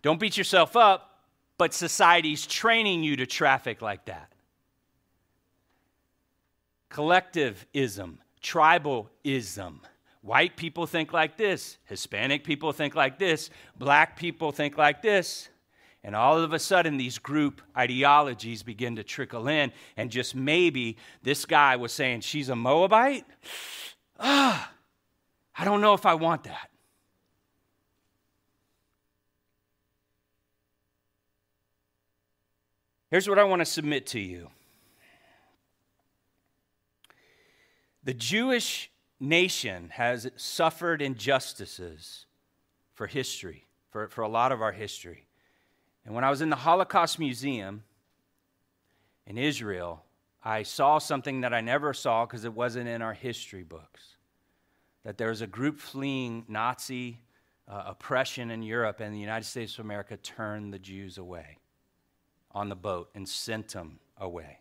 [0.00, 1.13] Don't beat yourself up,
[1.58, 4.32] but society's training you to traffic like that.
[6.88, 9.78] Collectivism, tribalism.
[10.22, 15.48] White people think like this, Hispanic people think like this, black people think like this.
[16.04, 19.72] And all of a sudden, these group ideologies begin to trickle in.
[19.96, 23.24] And just maybe this guy was saying, She's a Moabite?
[24.20, 24.70] Ah,
[25.56, 26.68] I don't know if I want that.
[33.14, 34.50] Here's what I want to submit to you
[38.02, 42.26] the Jewish nation has suffered injustices
[42.92, 45.28] for history, for, for a lot of our history.
[46.04, 47.84] And when I was in the Holocaust Museum
[49.28, 50.02] in Israel,
[50.42, 54.16] I saw something that I never saw because it wasn't in our history books.
[55.04, 57.20] That there was a group fleeing Nazi
[57.68, 61.58] uh, oppression in Europe, and the United States of America turned the Jews away
[62.54, 64.60] on the boat and sent them away.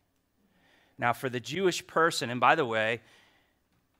[0.97, 3.01] Now, for the Jewish person, and by the way,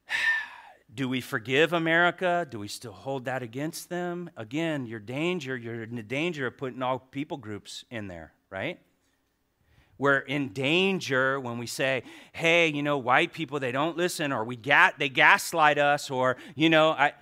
[0.93, 2.47] do we forgive America?
[2.49, 4.29] Do we still hold that against them?
[4.37, 8.79] Again, you're danger, you're in the danger of putting all people groups in there, right?
[9.97, 12.03] We're in danger when we say,
[12.33, 16.37] hey, you know, white people, they don't listen, or we ga- they gaslight us, or,
[16.55, 17.13] you know, I,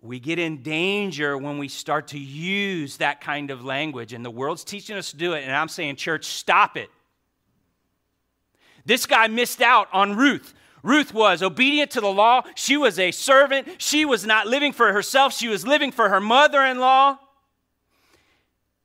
[0.00, 4.12] we get in danger when we start to use that kind of language.
[4.12, 5.42] And the world's teaching us to do it.
[5.42, 6.90] And I'm saying, church, stop it.
[8.84, 10.54] This guy missed out on Ruth.
[10.82, 12.42] Ruth was obedient to the law.
[12.54, 13.68] She was a servant.
[13.78, 17.18] She was not living for herself, she was living for her mother in law.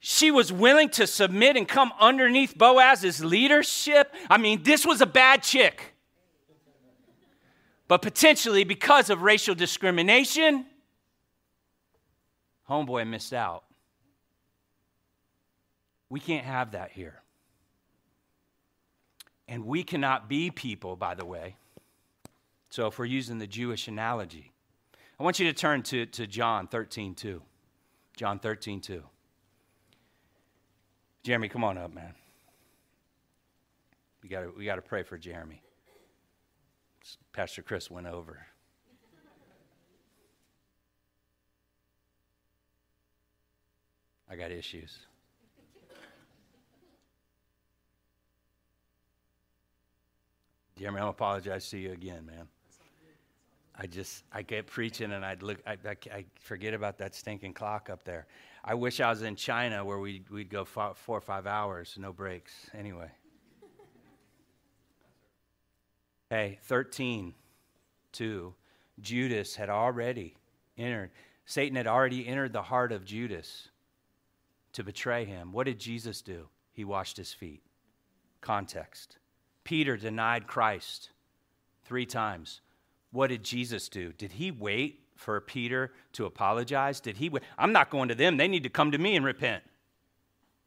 [0.06, 4.14] She was willing to submit and come underneath Boaz's leadership.
[4.30, 5.94] I mean, this was a bad chick.
[7.88, 10.66] But potentially because of racial discrimination,
[12.70, 13.64] homeboy missed out.
[16.10, 17.22] We can't have that here.
[19.48, 21.58] And we cannot be people, by the way,
[22.70, 24.52] so if we're using the Jewish analogy,
[25.20, 27.42] I want you to turn to, to John 13, 2.
[28.16, 29.04] John 13, 2.
[31.24, 32.14] Jeremy, come on up, man.
[34.22, 35.62] We got we to pray for Jeremy.
[37.32, 38.46] Pastor Chris went over.
[44.34, 44.98] I got issues.
[50.76, 52.48] Jeremy, I'm apologize to you again, man.
[53.78, 57.54] I just, I get preaching and I'd look, I, I, I, forget about that stinking
[57.54, 58.26] clock up there.
[58.66, 61.96] I wish I was in China where we'd, we'd go four, four or five hours,
[62.00, 62.72] no breaks.
[62.74, 63.12] Anyway.
[66.32, 67.36] hey, 13,
[68.14, 68.54] 2.
[69.00, 70.36] Judas had already
[70.76, 71.12] entered,
[71.46, 73.70] Satan had already entered the heart of Judas
[74.74, 75.52] to betray him.
[75.52, 76.48] What did Jesus do?
[76.72, 77.62] He washed his feet.
[78.42, 79.18] Context.
[79.64, 81.10] Peter denied Christ
[81.86, 82.62] three times.
[83.12, 84.12] What did Jesus do?
[84.14, 87.00] Did he wait for Peter to apologize?
[87.00, 87.44] Did he wait?
[87.58, 88.38] I'm not going to them.
[88.38, 89.64] They need to come to me and repent.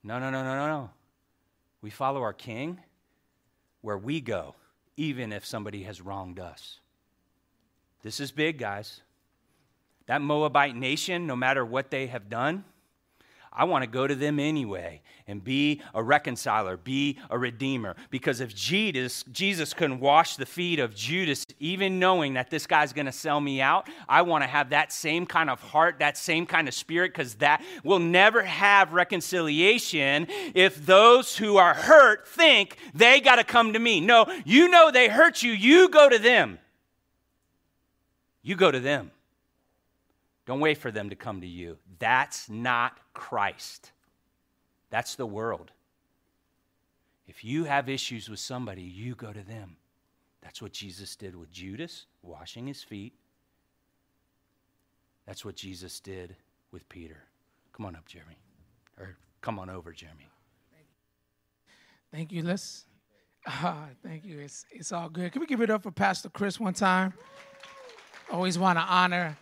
[0.03, 0.91] No, no, no, no, no, no.
[1.83, 2.81] We follow our king
[3.81, 4.55] where we go,
[4.97, 6.79] even if somebody has wronged us.
[8.03, 9.03] This is big, guys.
[10.07, 12.65] That Moabite nation, no matter what they have done,
[13.57, 17.97] I want to go to them anyway and be a reconciler, be a redeemer.
[18.11, 22.93] Because if Jesus, Jesus couldn't wash the feet of Judas, even knowing that this guy's
[22.93, 26.19] going to sell me out, I want to have that same kind of heart, that
[26.19, 32.29] same kind of spirit, because that will never have reconciliation if those who are hurt
[32.29, 34.01] think they got to come to me.
[34.01, 36.59] No, you know they hurt you, you go to them.
[38.43, 39.11] You go to them.
[40.47, 41.77] Don't wait for them to come to you.
[41.99, 43.93] That's not Christ,
[44.91, 45.73] that's the world.
[47.29, 49.77] If you have issues with somebody, you go to them.
[50.43, 53.15] That's what Jesus did with Judas, washing his feet.
[55.27, 56.37] That's what Jesus did
[56.71, 57.17] with Peter.
[57.73, 58.37] Come on up, Jeremy.
[58.97, 60.29] Or come on over, Jeremy.
[62.13, 62.45] Thank you.
[62.45, 62.85] Let's.
[63.45, 64.39] Uh, thank you.
[64.39, 65.33] It's, it's all good.
[65.33, 67.13] Can we give it up for Pastor Chris one time?
[68.31, 69.37] Always want to honor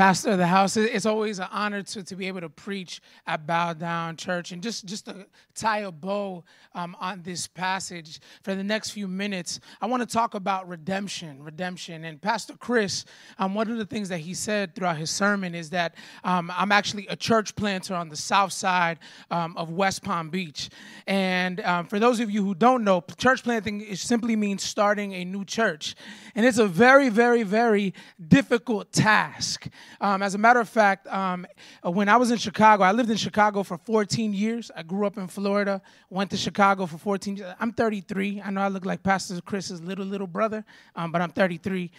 [0.00, 0.78] pastor of the house.
[0.78, 4.50] It's always an honor to, to be able to preach at Bow Down Church.
[4.50, 6.42] And just, just to tie a bow
[6.74, 11.42] um, on this passage for the next few minutes, I want to talk about redemption.
[11.42, 12.06] Redemption.
[12.06, 13.04] And Pastor Chris,
[13.38, 16.72] um, one of the things that he said throughout his sermon is that um, I'm
[16.72, 20.70] actually a church planter on the south side um, of West Palm Beach.
[21.06, 25.26] And um, for those of you who don't know, church planting simply means starting a
[25.26, 25.94] new church.
[26.34, 27.92] And it's a very, very, very
[28.28, 29.68] difficult task.
[30.00, 31.46] Um, as a matter of fact, um,
[31.82, 34.70] when I was in Chicago, I lived in Chicago for 14 years.
[34.76, 37.54] I grew up in Florida, went to Chicago for 14 years.
[37.58, 38.42] I'm 33.
[38.42, 40.64] I know I look like Pastor Chris's little, little brother,
[40.96, 41.90] um, but I'm 33.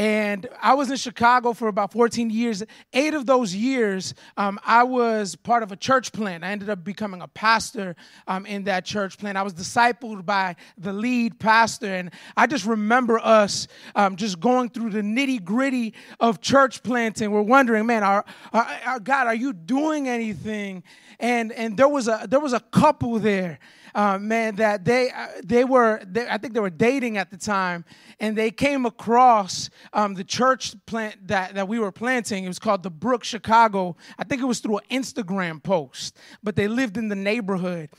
[0.00, 2.62] And I was in Chicago for about 14 years.
[2.94, 6.42] Eight of those years, um, I was part of a church plant.
[6.42, 7.96] I ended up becoming a pastor
[8.26, 9.36] um, in that church plant.
[9.36, 11.94] I was discipled by the lead pastor.
[11.94, 17.30] And I just remember us um, just going through the nitty gritty of church planting.
[17.30, 18.24] We're wondering, man, our,
[18.54, 20.82] our, our God, are you doing anything?
[21.18, 23.58] And, and there, was a, there was a couple there
[23.94, 27.36] uh, man, that they uh, they were they, I think they were dating at the
[27.36, 27.84] time,
[28.18, 32.44] and they came across um, the church plant that that we were planting.
[32.44, 33.96] It was called the Brook Chicago.
[34.18, 37.90] I think it was through an Instagram post, but they lived in the neighborhood.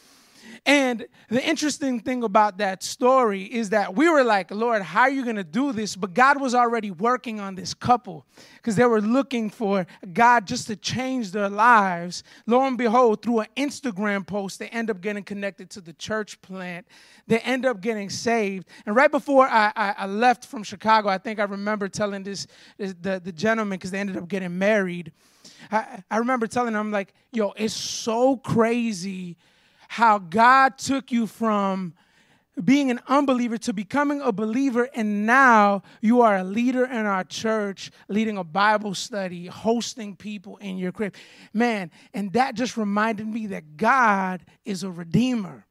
[0.64, 5.10] And the interesting thing about that story is that we were like, Lord, how are
[5.10, 5.96] you going to do this?
[5.96, 10.68] But God was already working on this couple because they were looking for God just
[10.68, 12.24] to change their lives.
[12.46, 16.40] Lo and behold, through an Instagram post, they end up getting connected to the church
[16.44, 16.86] plant.
[17.26, 18.68] They end up getting saved.
[18.86, 22.46] And right before I, I, I left from Chicago, I think I remember telling this,
[22.78, 25.12] this the, the gentleman because they ended up getting married.
[25.72, 29.38] I, I remember telling him, like, yo, it's so crazy
[29.92, 31.94] how God took you from
[32.64, 37.26] being an unbeliever to becoming a believer, and now you are a leader in our
[37.26, 41.14] church, leading a Bible study, hosting people in your crib.
[41.52, 45.66] Man, and that just reminded me that God is a redeemer.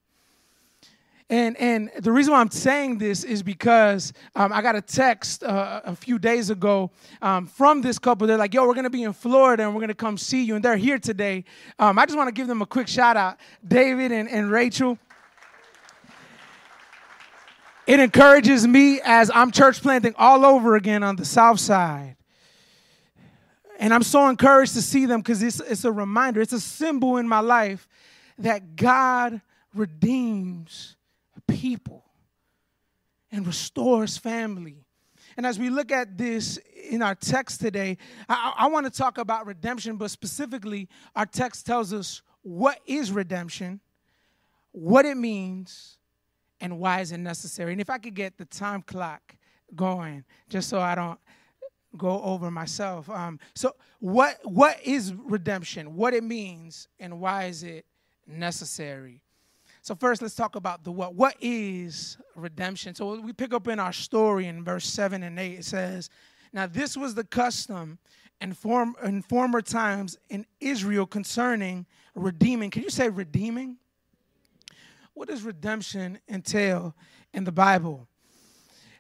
[1.31, 5.45] And, and the reason why I'm saying this is because um, I got a text
[5.45, 6.91] uh, a few days ago
[7.23, 8.27] um, from this couple.
[8.27, 10.57] They're like, yo, we're to be in Florida and we're to come see you.
[10.57, 11.45] And they're here today.
[11.79, 14.99] Um, I just want to give them a quick shout out, David and, and Rachel.
[17.87, 22.17] It encourages me as I'm church planting all over again on the south side.
[23.79, 27.19] And I'm so encouraged to see them because it's, it's a reminder, it's a symbol
[27.19, 27.87] in my life
[28.39, 29.41] that God
[29.75, 30.97] redeems
[31.47, 32.05] people
[33.31, 34.85] and restores family.
[35.37, 36.59] And as we look at this
[36.91, 41.67] in our text today, I, I want to talk about redemption, but specifically, our text
[41.67, 43.81] tells us what is redemption,
[44.73, 45.99] what it means,
[46.61, 47.73] and why is it necessary.
[47.73, 49.37] And if I could get the time clock
[49.75, 51.19] going, just so I don't
[51.97, 53.09] go over myself.
[53.11, 55.97] Um, so, what what is redemption?
[55.97, 57.85] What it means, and why is it
[58.27, 59.23] necessary?
[59.83, 61.15] So first, let's talk about the what.
[61.15, 62.95] What is redemption?
[62.95, 65.61] So we pick up in our story in verse seven and eight.
[65.61, 66.11] It says,
[66.53, 67.99] "Now this was the custom
[68.41, 73.79] in, form, in former times in Israel concerning redeeming." Can you say redeeming?
[75.15, 76.95] What does redemption entail
[77.33, 78.07] in the Bible?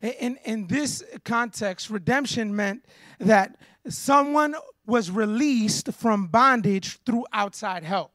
[0.00, 2.86] In, in this context, redemption meant
[3.18, 3.56] that
[3.86, 4.54] someone
[4.86, 8.12] was released from bondage through outside help.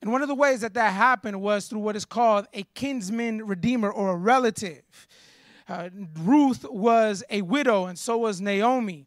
[0.00, 3.46] And one of the ways that that happened was through what is called a kinsman
[3.46, 4.82] redeemer or a relative.
[5.68, 5.88] Uh,
[6.18, 9.06] Ruth was a widow, and so was Naomi.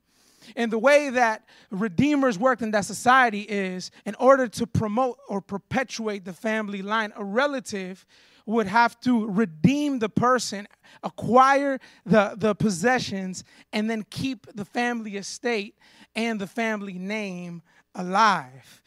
[0.55, 5.41] And the way that redeemers worked in that society is in order to promote or
[5.41, 8.05] perpetuate the family line, a relative
[8.45, 10.67] would have to redeem the person,
[11.03, 15.75] acquire the, the possessions, and then keep the family estate
[16.15, 17.61] and the family name
[17.93, 18.81] alive.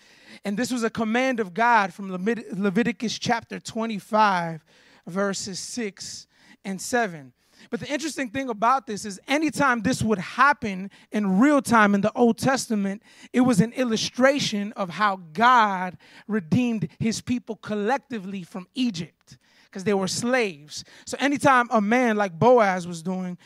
[0.45, 4.65] And this was a command of God from Leviticus chapter 25,
[5.07, 6.27] verses 6
[6.65, 7.33] and 7.
[7.71, 12.01] But the interesting thing about this is anytime this would happen in real time in
[12.01, 13.03] the Old Testament,
[13.33, 19.95] it was an illustration of how God redeemed his people collectively from Egypt because they
[19.95, 20.85] were slaves.
[21.07, 23.39] So anytime a man like Boaz was doing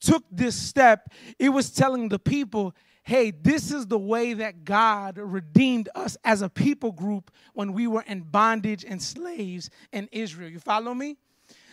[0.00, 5.16] took this step, it was telling the people, hey, this is the way that God
[5.18, 10.50] redeemed us as a people group when we were in bondage and slaves in Israel.
[10.50, 11.16] You follow me?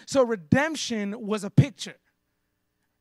[0.06, 1.98] So, redemption was a picture.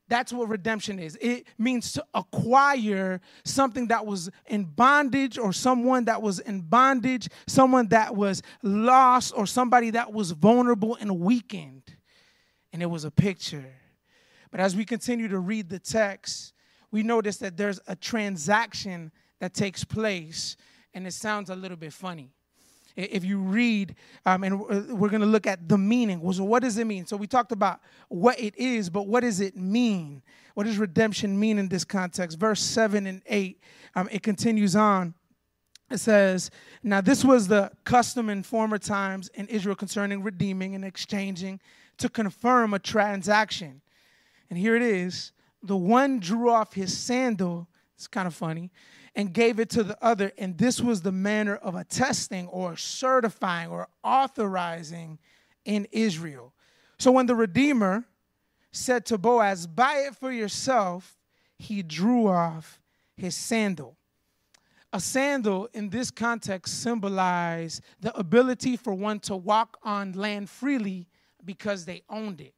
[0.08, 1.18] That's what redemption is.
[1.20, 7.28] It means to acquire something that was in bondage or someone that was in bondage,
[7.48, 11.82] someone that was lost or somebody that was vulnerable and weakened.
[12.72, 13.72] And it was a picture.
[14.52, 16.52] But as we continue to read the text,
[16.90, 20.56] we notice that there's a transaction that takes place,
[20.94, 22.30] and it sounds a little bit funny.
[22.96, 26.32] If you read, um, and we're going to look at the meaning.
[26.32, 27.04] So, what does it mean?
[27.04, 30.22] So, we talked about what it is, but what does it mean?
[30.54, 32.38] What does redemption mean in this context?
[32.38, 33.60] Verse 7 and 8,
[33.94, 35.12] um, it continues on.
[35.90, 36.50] It says,
[36.82, 41.60] Now, this was the custom in former times in Israel concerning redeeming and exchanging
[41.98, 43.82] to confirm a transaction.
[44.48, 45.32] And here it is
[45.66, 48.70] the one drew off his sandal, It's kind of funny.
[49.14, 50.32] And gave it to the other.
[50.36, 55.18] And this was the manner of attesting or certifying or authorizing
[55.64, 56.52] in Israel.
[56.98, 58.04] So when the Redeemer
[58.72, 61.16] said to Boaz, Buy it for yourself,
[61.58, 62.80] he drew off
[63.16, 63.96] his sandal.
[64.92, 71.06] A sandal in this context symbolized the ability for one to walk on land freely
[71.44, 72.54] because they owned it.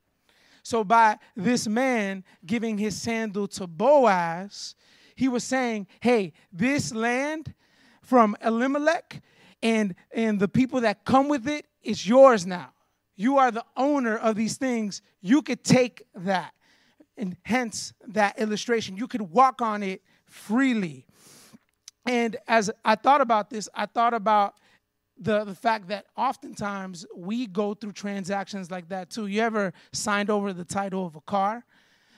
[0.69, 4.75] So, by this man giving his sandal to Boaz,
[5.17, 7.55] he was saying, Hey, this land
[8.03, 9.23] from Elimelech
[9.63, 12.75] and, and the people that come with it is yours now.
[13.17, 15.01] You are the owner of these things.
[15.23, 16.53] You could take that.
[17.17, 18.99] And hence that illustration.
[18.99, 21.07] You could walk on it freely.
[22.05, 24.57] And as I thought about this, I thought about
[25.19, 29.27] the, the fact that oftentimes we go through transactions like that too.
[29.27, 31.65] You ever signed over the title of a car?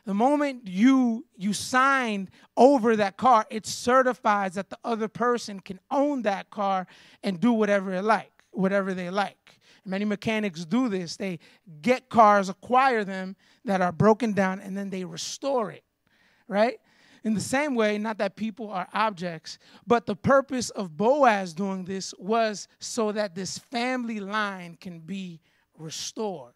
[0.07, 5.79] The moment you you signed over that car, it certifies that the other person can
[5.91, 6.87] own that car
[7.23, 9.61] and do whatever they like, whatever they like.
[9.85, 11.17] Many mechanics do this.
[11.17, 11.39] They
[11.83, 15.85] get cars, acquire them that are broken down, and then they restore it,
[16.49, 16.79] right?
[17.23, 21.85] In the same way, not that people are objects, but the purpose of Boaz doing
[21.85, 25.41] this was so that this family line can be
[25.77, 26.55] restored.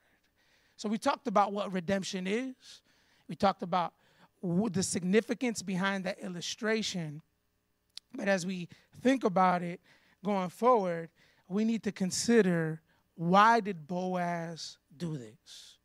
[0.77, 2.83] So we talked about what redemption is.
[3.29, 3.93] We talked about
[4.43, 7.23] the significance behind that illustration.
[8.15, 8.69] But as we
[9.03, 9.81] think about it
[10.25, 11.11] going forward,
[11.49, 12.81] we need to consider
[13.17, 15.79] why did Boaz do this?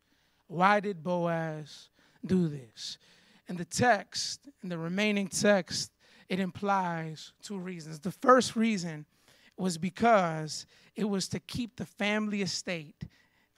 [0.46, 1.90] Why did Boaz
[2.24, 2.98] do this?
[3.50, 5.90] In the text, in the remaining text,
[6.28, 7.98] it implies two reasons.
[7.98, 9.04] The first reason
[9.56, 13.02] was because it was to keep the family estate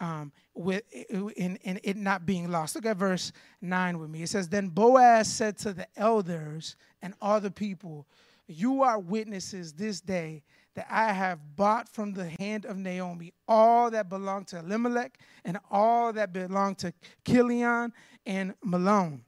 [0.00, 2.74] um, with in, in it not being lost.
[2.74, 4.22] Look at verse 9 with me.
[4.22, 8.06] It says, Then Boaz said to the elders and all the people,
[8.46, 10.42] You are witnesses this day
[10.74, 15.58] that I have bought from the hand of Naomi all that belonged to Elimelech and
[15.70, 16.94] all that belonged to
[17.26, 17.92] Chilion
[18.24, 19.20] and Mahlon.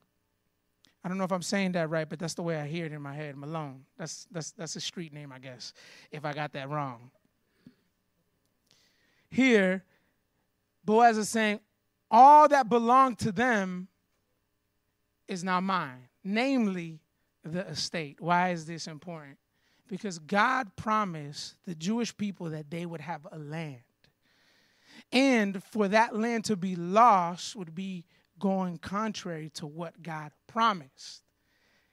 [1.05, 2.93] I don't know if I'm saying that right, but that's the way I hear it
[2.93, 3.37] in my head.
[3.37, 3.85] Malone.
[3.99, 5.75] That's that's that's a street name, I guess,
[6.11, 7.11] if I got that wrong.
[9.29, 9.85] Here,
[10.85, 11.61] Boaz is saying,
[12.11, 13.89] all that belonged to them
[15.29, 17.01] is now mine, namely
[17.43, 18.21] the estate.
[18.21, 19.37] Why is this important?
[19.89, 23.83] Because God promised the Jewish people that they would have a land.
[25.13, 28.05] And for that land to be lost would be
[28.39, 31.23] going contrary to what God promised.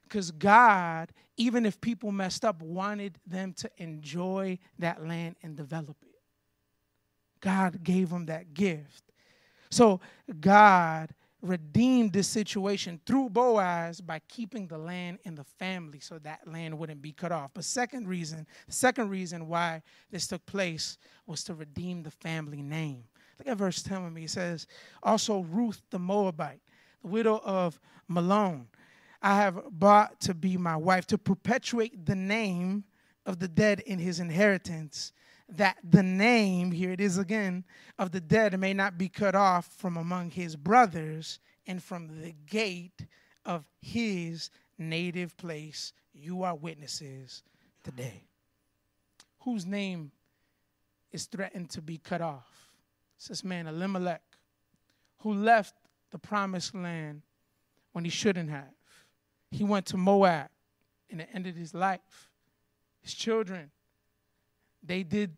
[0.03, 5.95] Because God, even if people messed up, wanted them to enjoy that land and develop
[6.01, 6.19] it.
[7.39, 9.03] God gave them that gift.
[9.69, 10.01] So
[10.39, 16.47] God redeemed this situation through Boaz by keeping the land in the family so that
[16.47, 17.51] land wouldn't be cut off.
[17.53, 19.81] But second reason, the second reason why
[20.11, 23.05] this took place was to redeem the family name.
[23.41, 24.25] Look at verse 10 with me.
[24.25, 24.67] It says,
[25.01, 26.61] Also Ruth the Moabite,
[27.01, 28.67] the widow of Mahlon,
[29.19, 32.83] I have bought to be my wife to perpetuate the name
[33.25, 35.11] of the dead in his inheritance
[35.49, 37.63] that the name, here it is again,
[37.97, 42.35] of the dead may not be cut off from among his brothers and from the
[42.45, 43.07] gate
[43.43, 45.93] of his native place.
[46.13, 47.41] You are witnesses
[47.83, 48.21] today.
[49.39, 50.11] Whose name
[51.11, 52.70] is threatened to be cut off?
[53.27, 54.23] This man, Elimelech,
[55.19, 55.75] who left
[56.11, 57.21] the promised land
[57.91, 58.73] when he shouldn't have.
[59.51, 60.49] He went to Moab
[61.09, 62.29] and it ended his life.
[63.01, 63.71] His children
[64.83, 65.37] they did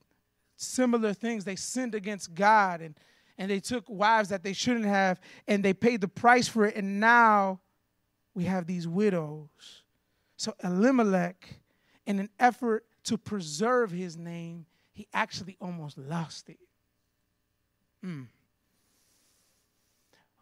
[0.55, 1.43] similar things.
[1.43, 2.95] They sinned against God and,
[3.37, 6.75] and they took wives that they shouldn't have and they paid the price for it.
[6.75, 7.59] And now
[8.33, 9.83] we have these widows.
[10.37, 11.59] So Elimelech,
[12.05, 16.59] in an effort to preserve his name, he actually almost lost it.
[18.05, 18.27] Mm.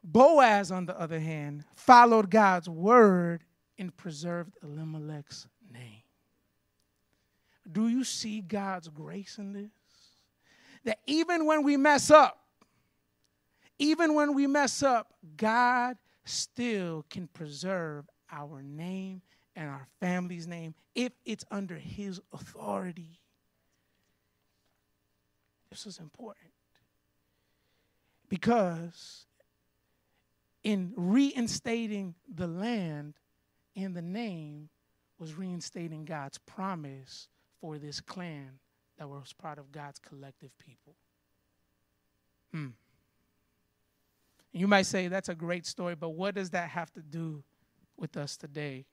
[0.03, 3.43] Boaz, on the other hand, followed God's word
[3.77, 6.03] and preserved Elimelech's name.
[7.71, 9.69] Do you see God's grace in this?
[10.83, 12.39] That even when we mess up,
[13.77, 19.21] even when we mess up, God still can preserve our name
[19.55, 23.19] and our family's name if it's under His authority.
[25.69, 26.50] This is important
[28.31, 29.25] because
[30.63, 33.15] in reinstating the land
[33.75, 34.69] and the name
[35.19, 37.27] was reinstating God's promise
[37.59, 38.51] for this clan
[38.97, 40.95] that was part of God's collective people.
[42.53, 42.67] Hmm.
[44.53, 47.43] You might say that's a great story, but what does that have to do
[47.97, 48.85] with us today?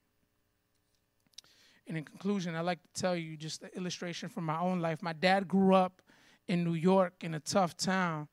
[1.86, 5.01] And in conclusion, I'd like to tell you just an illustration from my own life.
[5.01, 6.03] My dad grew up
[6.49, 8.26] in New York in a tough town.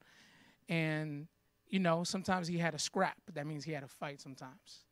[0.70, 1.28] And,
[1.68, 3.18] you know, sometimes he had a scrap.
[3.34, 4.86] That means he had a fight sometimes.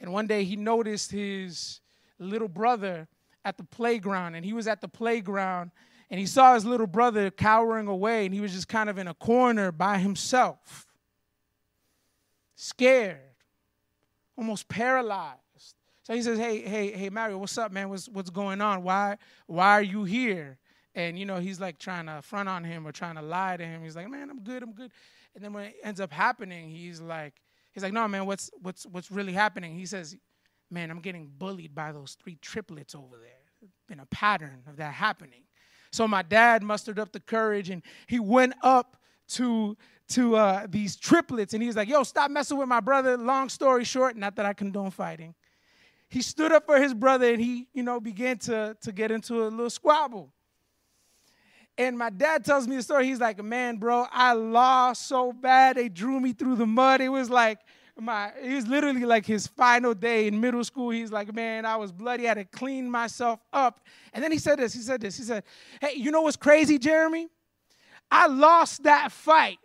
[0.00, 1.80] And one day he noticed his
[2.18, 3.08] little brother
[3.44, 4.34] at the playground.
[4.34, 5.70] And he was at the playground
[6.10, 8.26] and he saw his little brother cowering away.
[8.26, 10.86] And he was just kind of in a corner by himself,
[12.54, 13.18] scared,
[14.36, 15.40] almost paralyzed.
[16.02, 17.88] So he says, "Hey, hey, hey, Mario, what's up, man?
[17.88, 18.82] What's what's going on?
[18.82, 20.58] Why why are you here?"
[20.94, 23.64] And you know, he's like trying to front on him or trying to lie to
[23.64, 23.82] him.
[23.82, 24.92] He's like, "Man, I'm good, I'm good."
[25.34, 27.34] And then when it ends up happening, he's like,
[27.72, 30.16] he's like, "No, man, what's what's what's really happening?" He says,
[30.70, 33.70] "Man, I'm getting bullied by those three triplets over there.
[33.88, 35.42] Been a pattern of that happening."
[35.90, 38.96] So my dad mustered up the courage and he went up
[39.28, 39.76] to
[40.06, 43.48] to uh, these triplets and he was like, "Yo, stop messing with my brother." Long
[43.48, 45.34] story short, not that I condone fighting
[46.14, 49.42] he stood up for his brother and he, you know, began to, to get into
[49.42, 50.32] a little squabble.
[51.76, 53.06] And my dad tells me the story.
[53.06, 55.76] He's like, man, bro, I lost so bad.
[55.76, 57.00] They drew me through the mud.
[57.00, 57.58] It was like
[57.98, 60.90] my, it was literally like his final day in middle school.
[60.90, 62.24] He's like, man, I was bloody.
[62.24, 63.80] I had to clean myself up.
[64.12, 64.72] And then he said this.
[64.72, 65.16] He said this.
[65.16, 65.44] He said,
[65.80, 67.28] hey, you know what's crazy, Jeremy?
[68.10, 69.58] I lost that fight,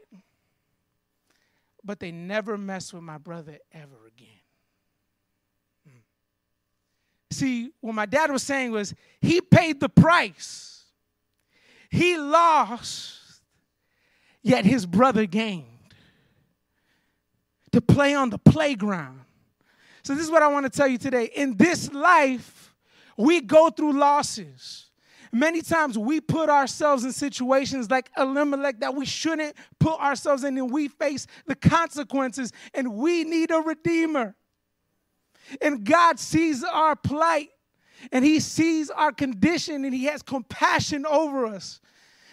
[1.84, 4.28] but they never messed with my brother ever again.
[5.88, 6.00] Hmm.
[7.32, 10.79] See, what my dad was saying was he paid the price.
[11.90, 13.42] He lost,
[14.42, 15.66] yet his brother gained.
[17.74, 19.22] To play on the playground.
[20.04, 21.30] So, this is what I want to tell you today.
[21.36, 22.74] In this life,
[23.16, 24.90] we go through losses.
[25.32, 30.58] Many times we put ourselves in situations like Elimelech that we shouldn't put ourselves in,
[30.58, 34.36] and we face the consequences, and we need a redeemer.
[35.62, 37.50] And God sees our plight
[38.12, 41.80] and He sees our condition and He has compassion over us.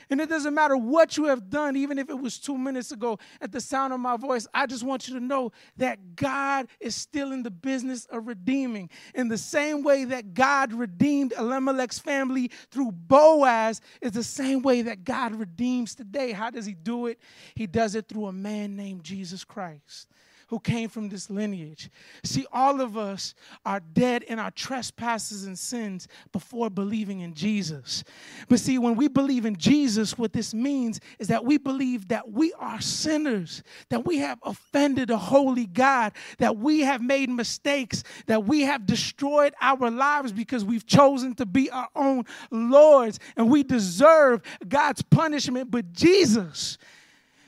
[0.08, 3.18] And it doesn't matter what you have done, even if it was two minutes ago
[3.40, 6.94] at the sound of my voice, I just want you to know that God is
[6.94, 8.88] still in the business of redeeming.
[9.14, 14.82] In the same way that God redeemed Elimelech's family through Boaz, is the same way
[14.82, 16.30] that God redeems today.
[16.30, 17.18] How does He do it?
[17.56, 20.08] He does it through a man named Jesus Christ
[20.48, 21.90] who came from this lineage.
[22.24, 23.34] See, all of us
[23.64, 28.04] are dead in our trespasses and sins before believing in Jesus.
[28.48, 32.30] But see, when we believe in Jesus, what this means is that we believe that
[32.30, 38.04] we are sinners, that we have offended a holy God, that we have made mistakes,
[38.26, 43.50] that we have destroyed our lives because we've chosen to be our own lords and
[43.50, 45.70] we deserve God's punishment.
[45.70, 46.78] But Jesus,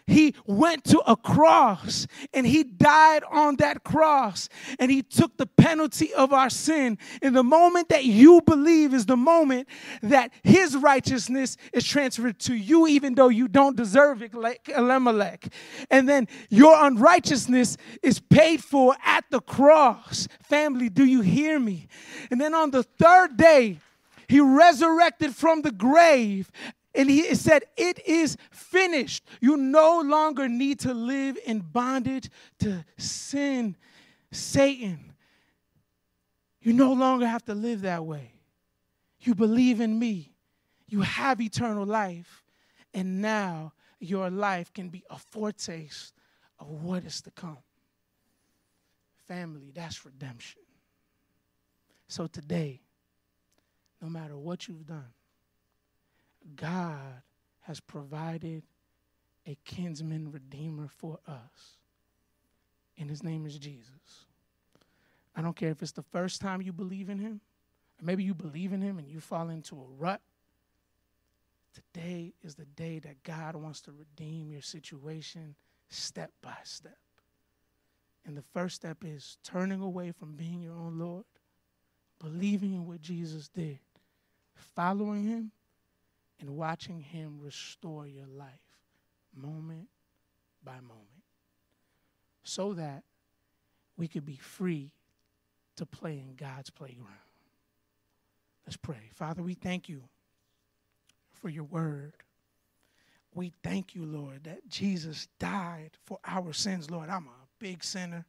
[0.08, 4.48] he went to a cross and he died on that cross
[4.78, 6.98] and he took the penalty of our sin.
[7.20, 9.68] In the moment that you believe is the moment
[10.02, 15.52] that his righteousness is transferred to you, even though you don't deserve it, like Elimelech.
[15.90, 20.26] And then your unrighteousness is paid for at the cross.
[20.42, 21.86] Family, do you hear me?
[22.30, 23.78] And then on the third day,
[24.28, 26.50] he resurrected from the grave
[26.98, 29.24] and he said, It is finished.
[29.40, 32.28] You no longer need to live in bondage
[32.58, 33.76] to sin,
[34.32, 35.14] Satan.
[36.60, 38.32] You no longer have to live that way.
[39.20, 40.32] You believe in me,
[40.88, 42.42] you have eternal life,
[42.92, 46.12] and now your life can be a foretaste
[46.58, 47.58] of what is to come.
[49.28, 50.62] Family, that's redemption.
[52.08, 52.80] So today,
[54.02, 55.12] no matter what you've done,
[56.56, 57.22] God
[57.62, 58.62] has provided
[59.46, 61.76] a kinsman redeemer for us.
[62.98, 64.26] And his name is Jesus.
[65.36, 67.40] I don't care if it's the first time you believe in him,
[68.00, 70.20] or maybe you believe in him and you fall into a rut.
[71.74, 75.54] Today is the day that God wants to redeem your situation
[75.90, 76.98] step by step.
[78.26, 81.24] And the first step is turning away from being your own Lord,
[82.18, 83.78] believing in what Jesus did,
[84.74, 85.52] following him,
[86.40, 88.48] and watching Him restore your life
[89.34, 89.88] moment
[90.64, 91.06] by moment
[92.42, 93.02] so that
[93.96, 94.90] we could be free
[95.76, 97.12] to play in God's playground.
[98.66, 99.10] Let's pray.
[99.12, 100.02] Father, we thank you
[101.32, 102.14] for your word.
[103.34, 107.08] We thank you, Lord, that Jesus died for our sins, Lord.
[107.08, 108.26] I'm a big sinner.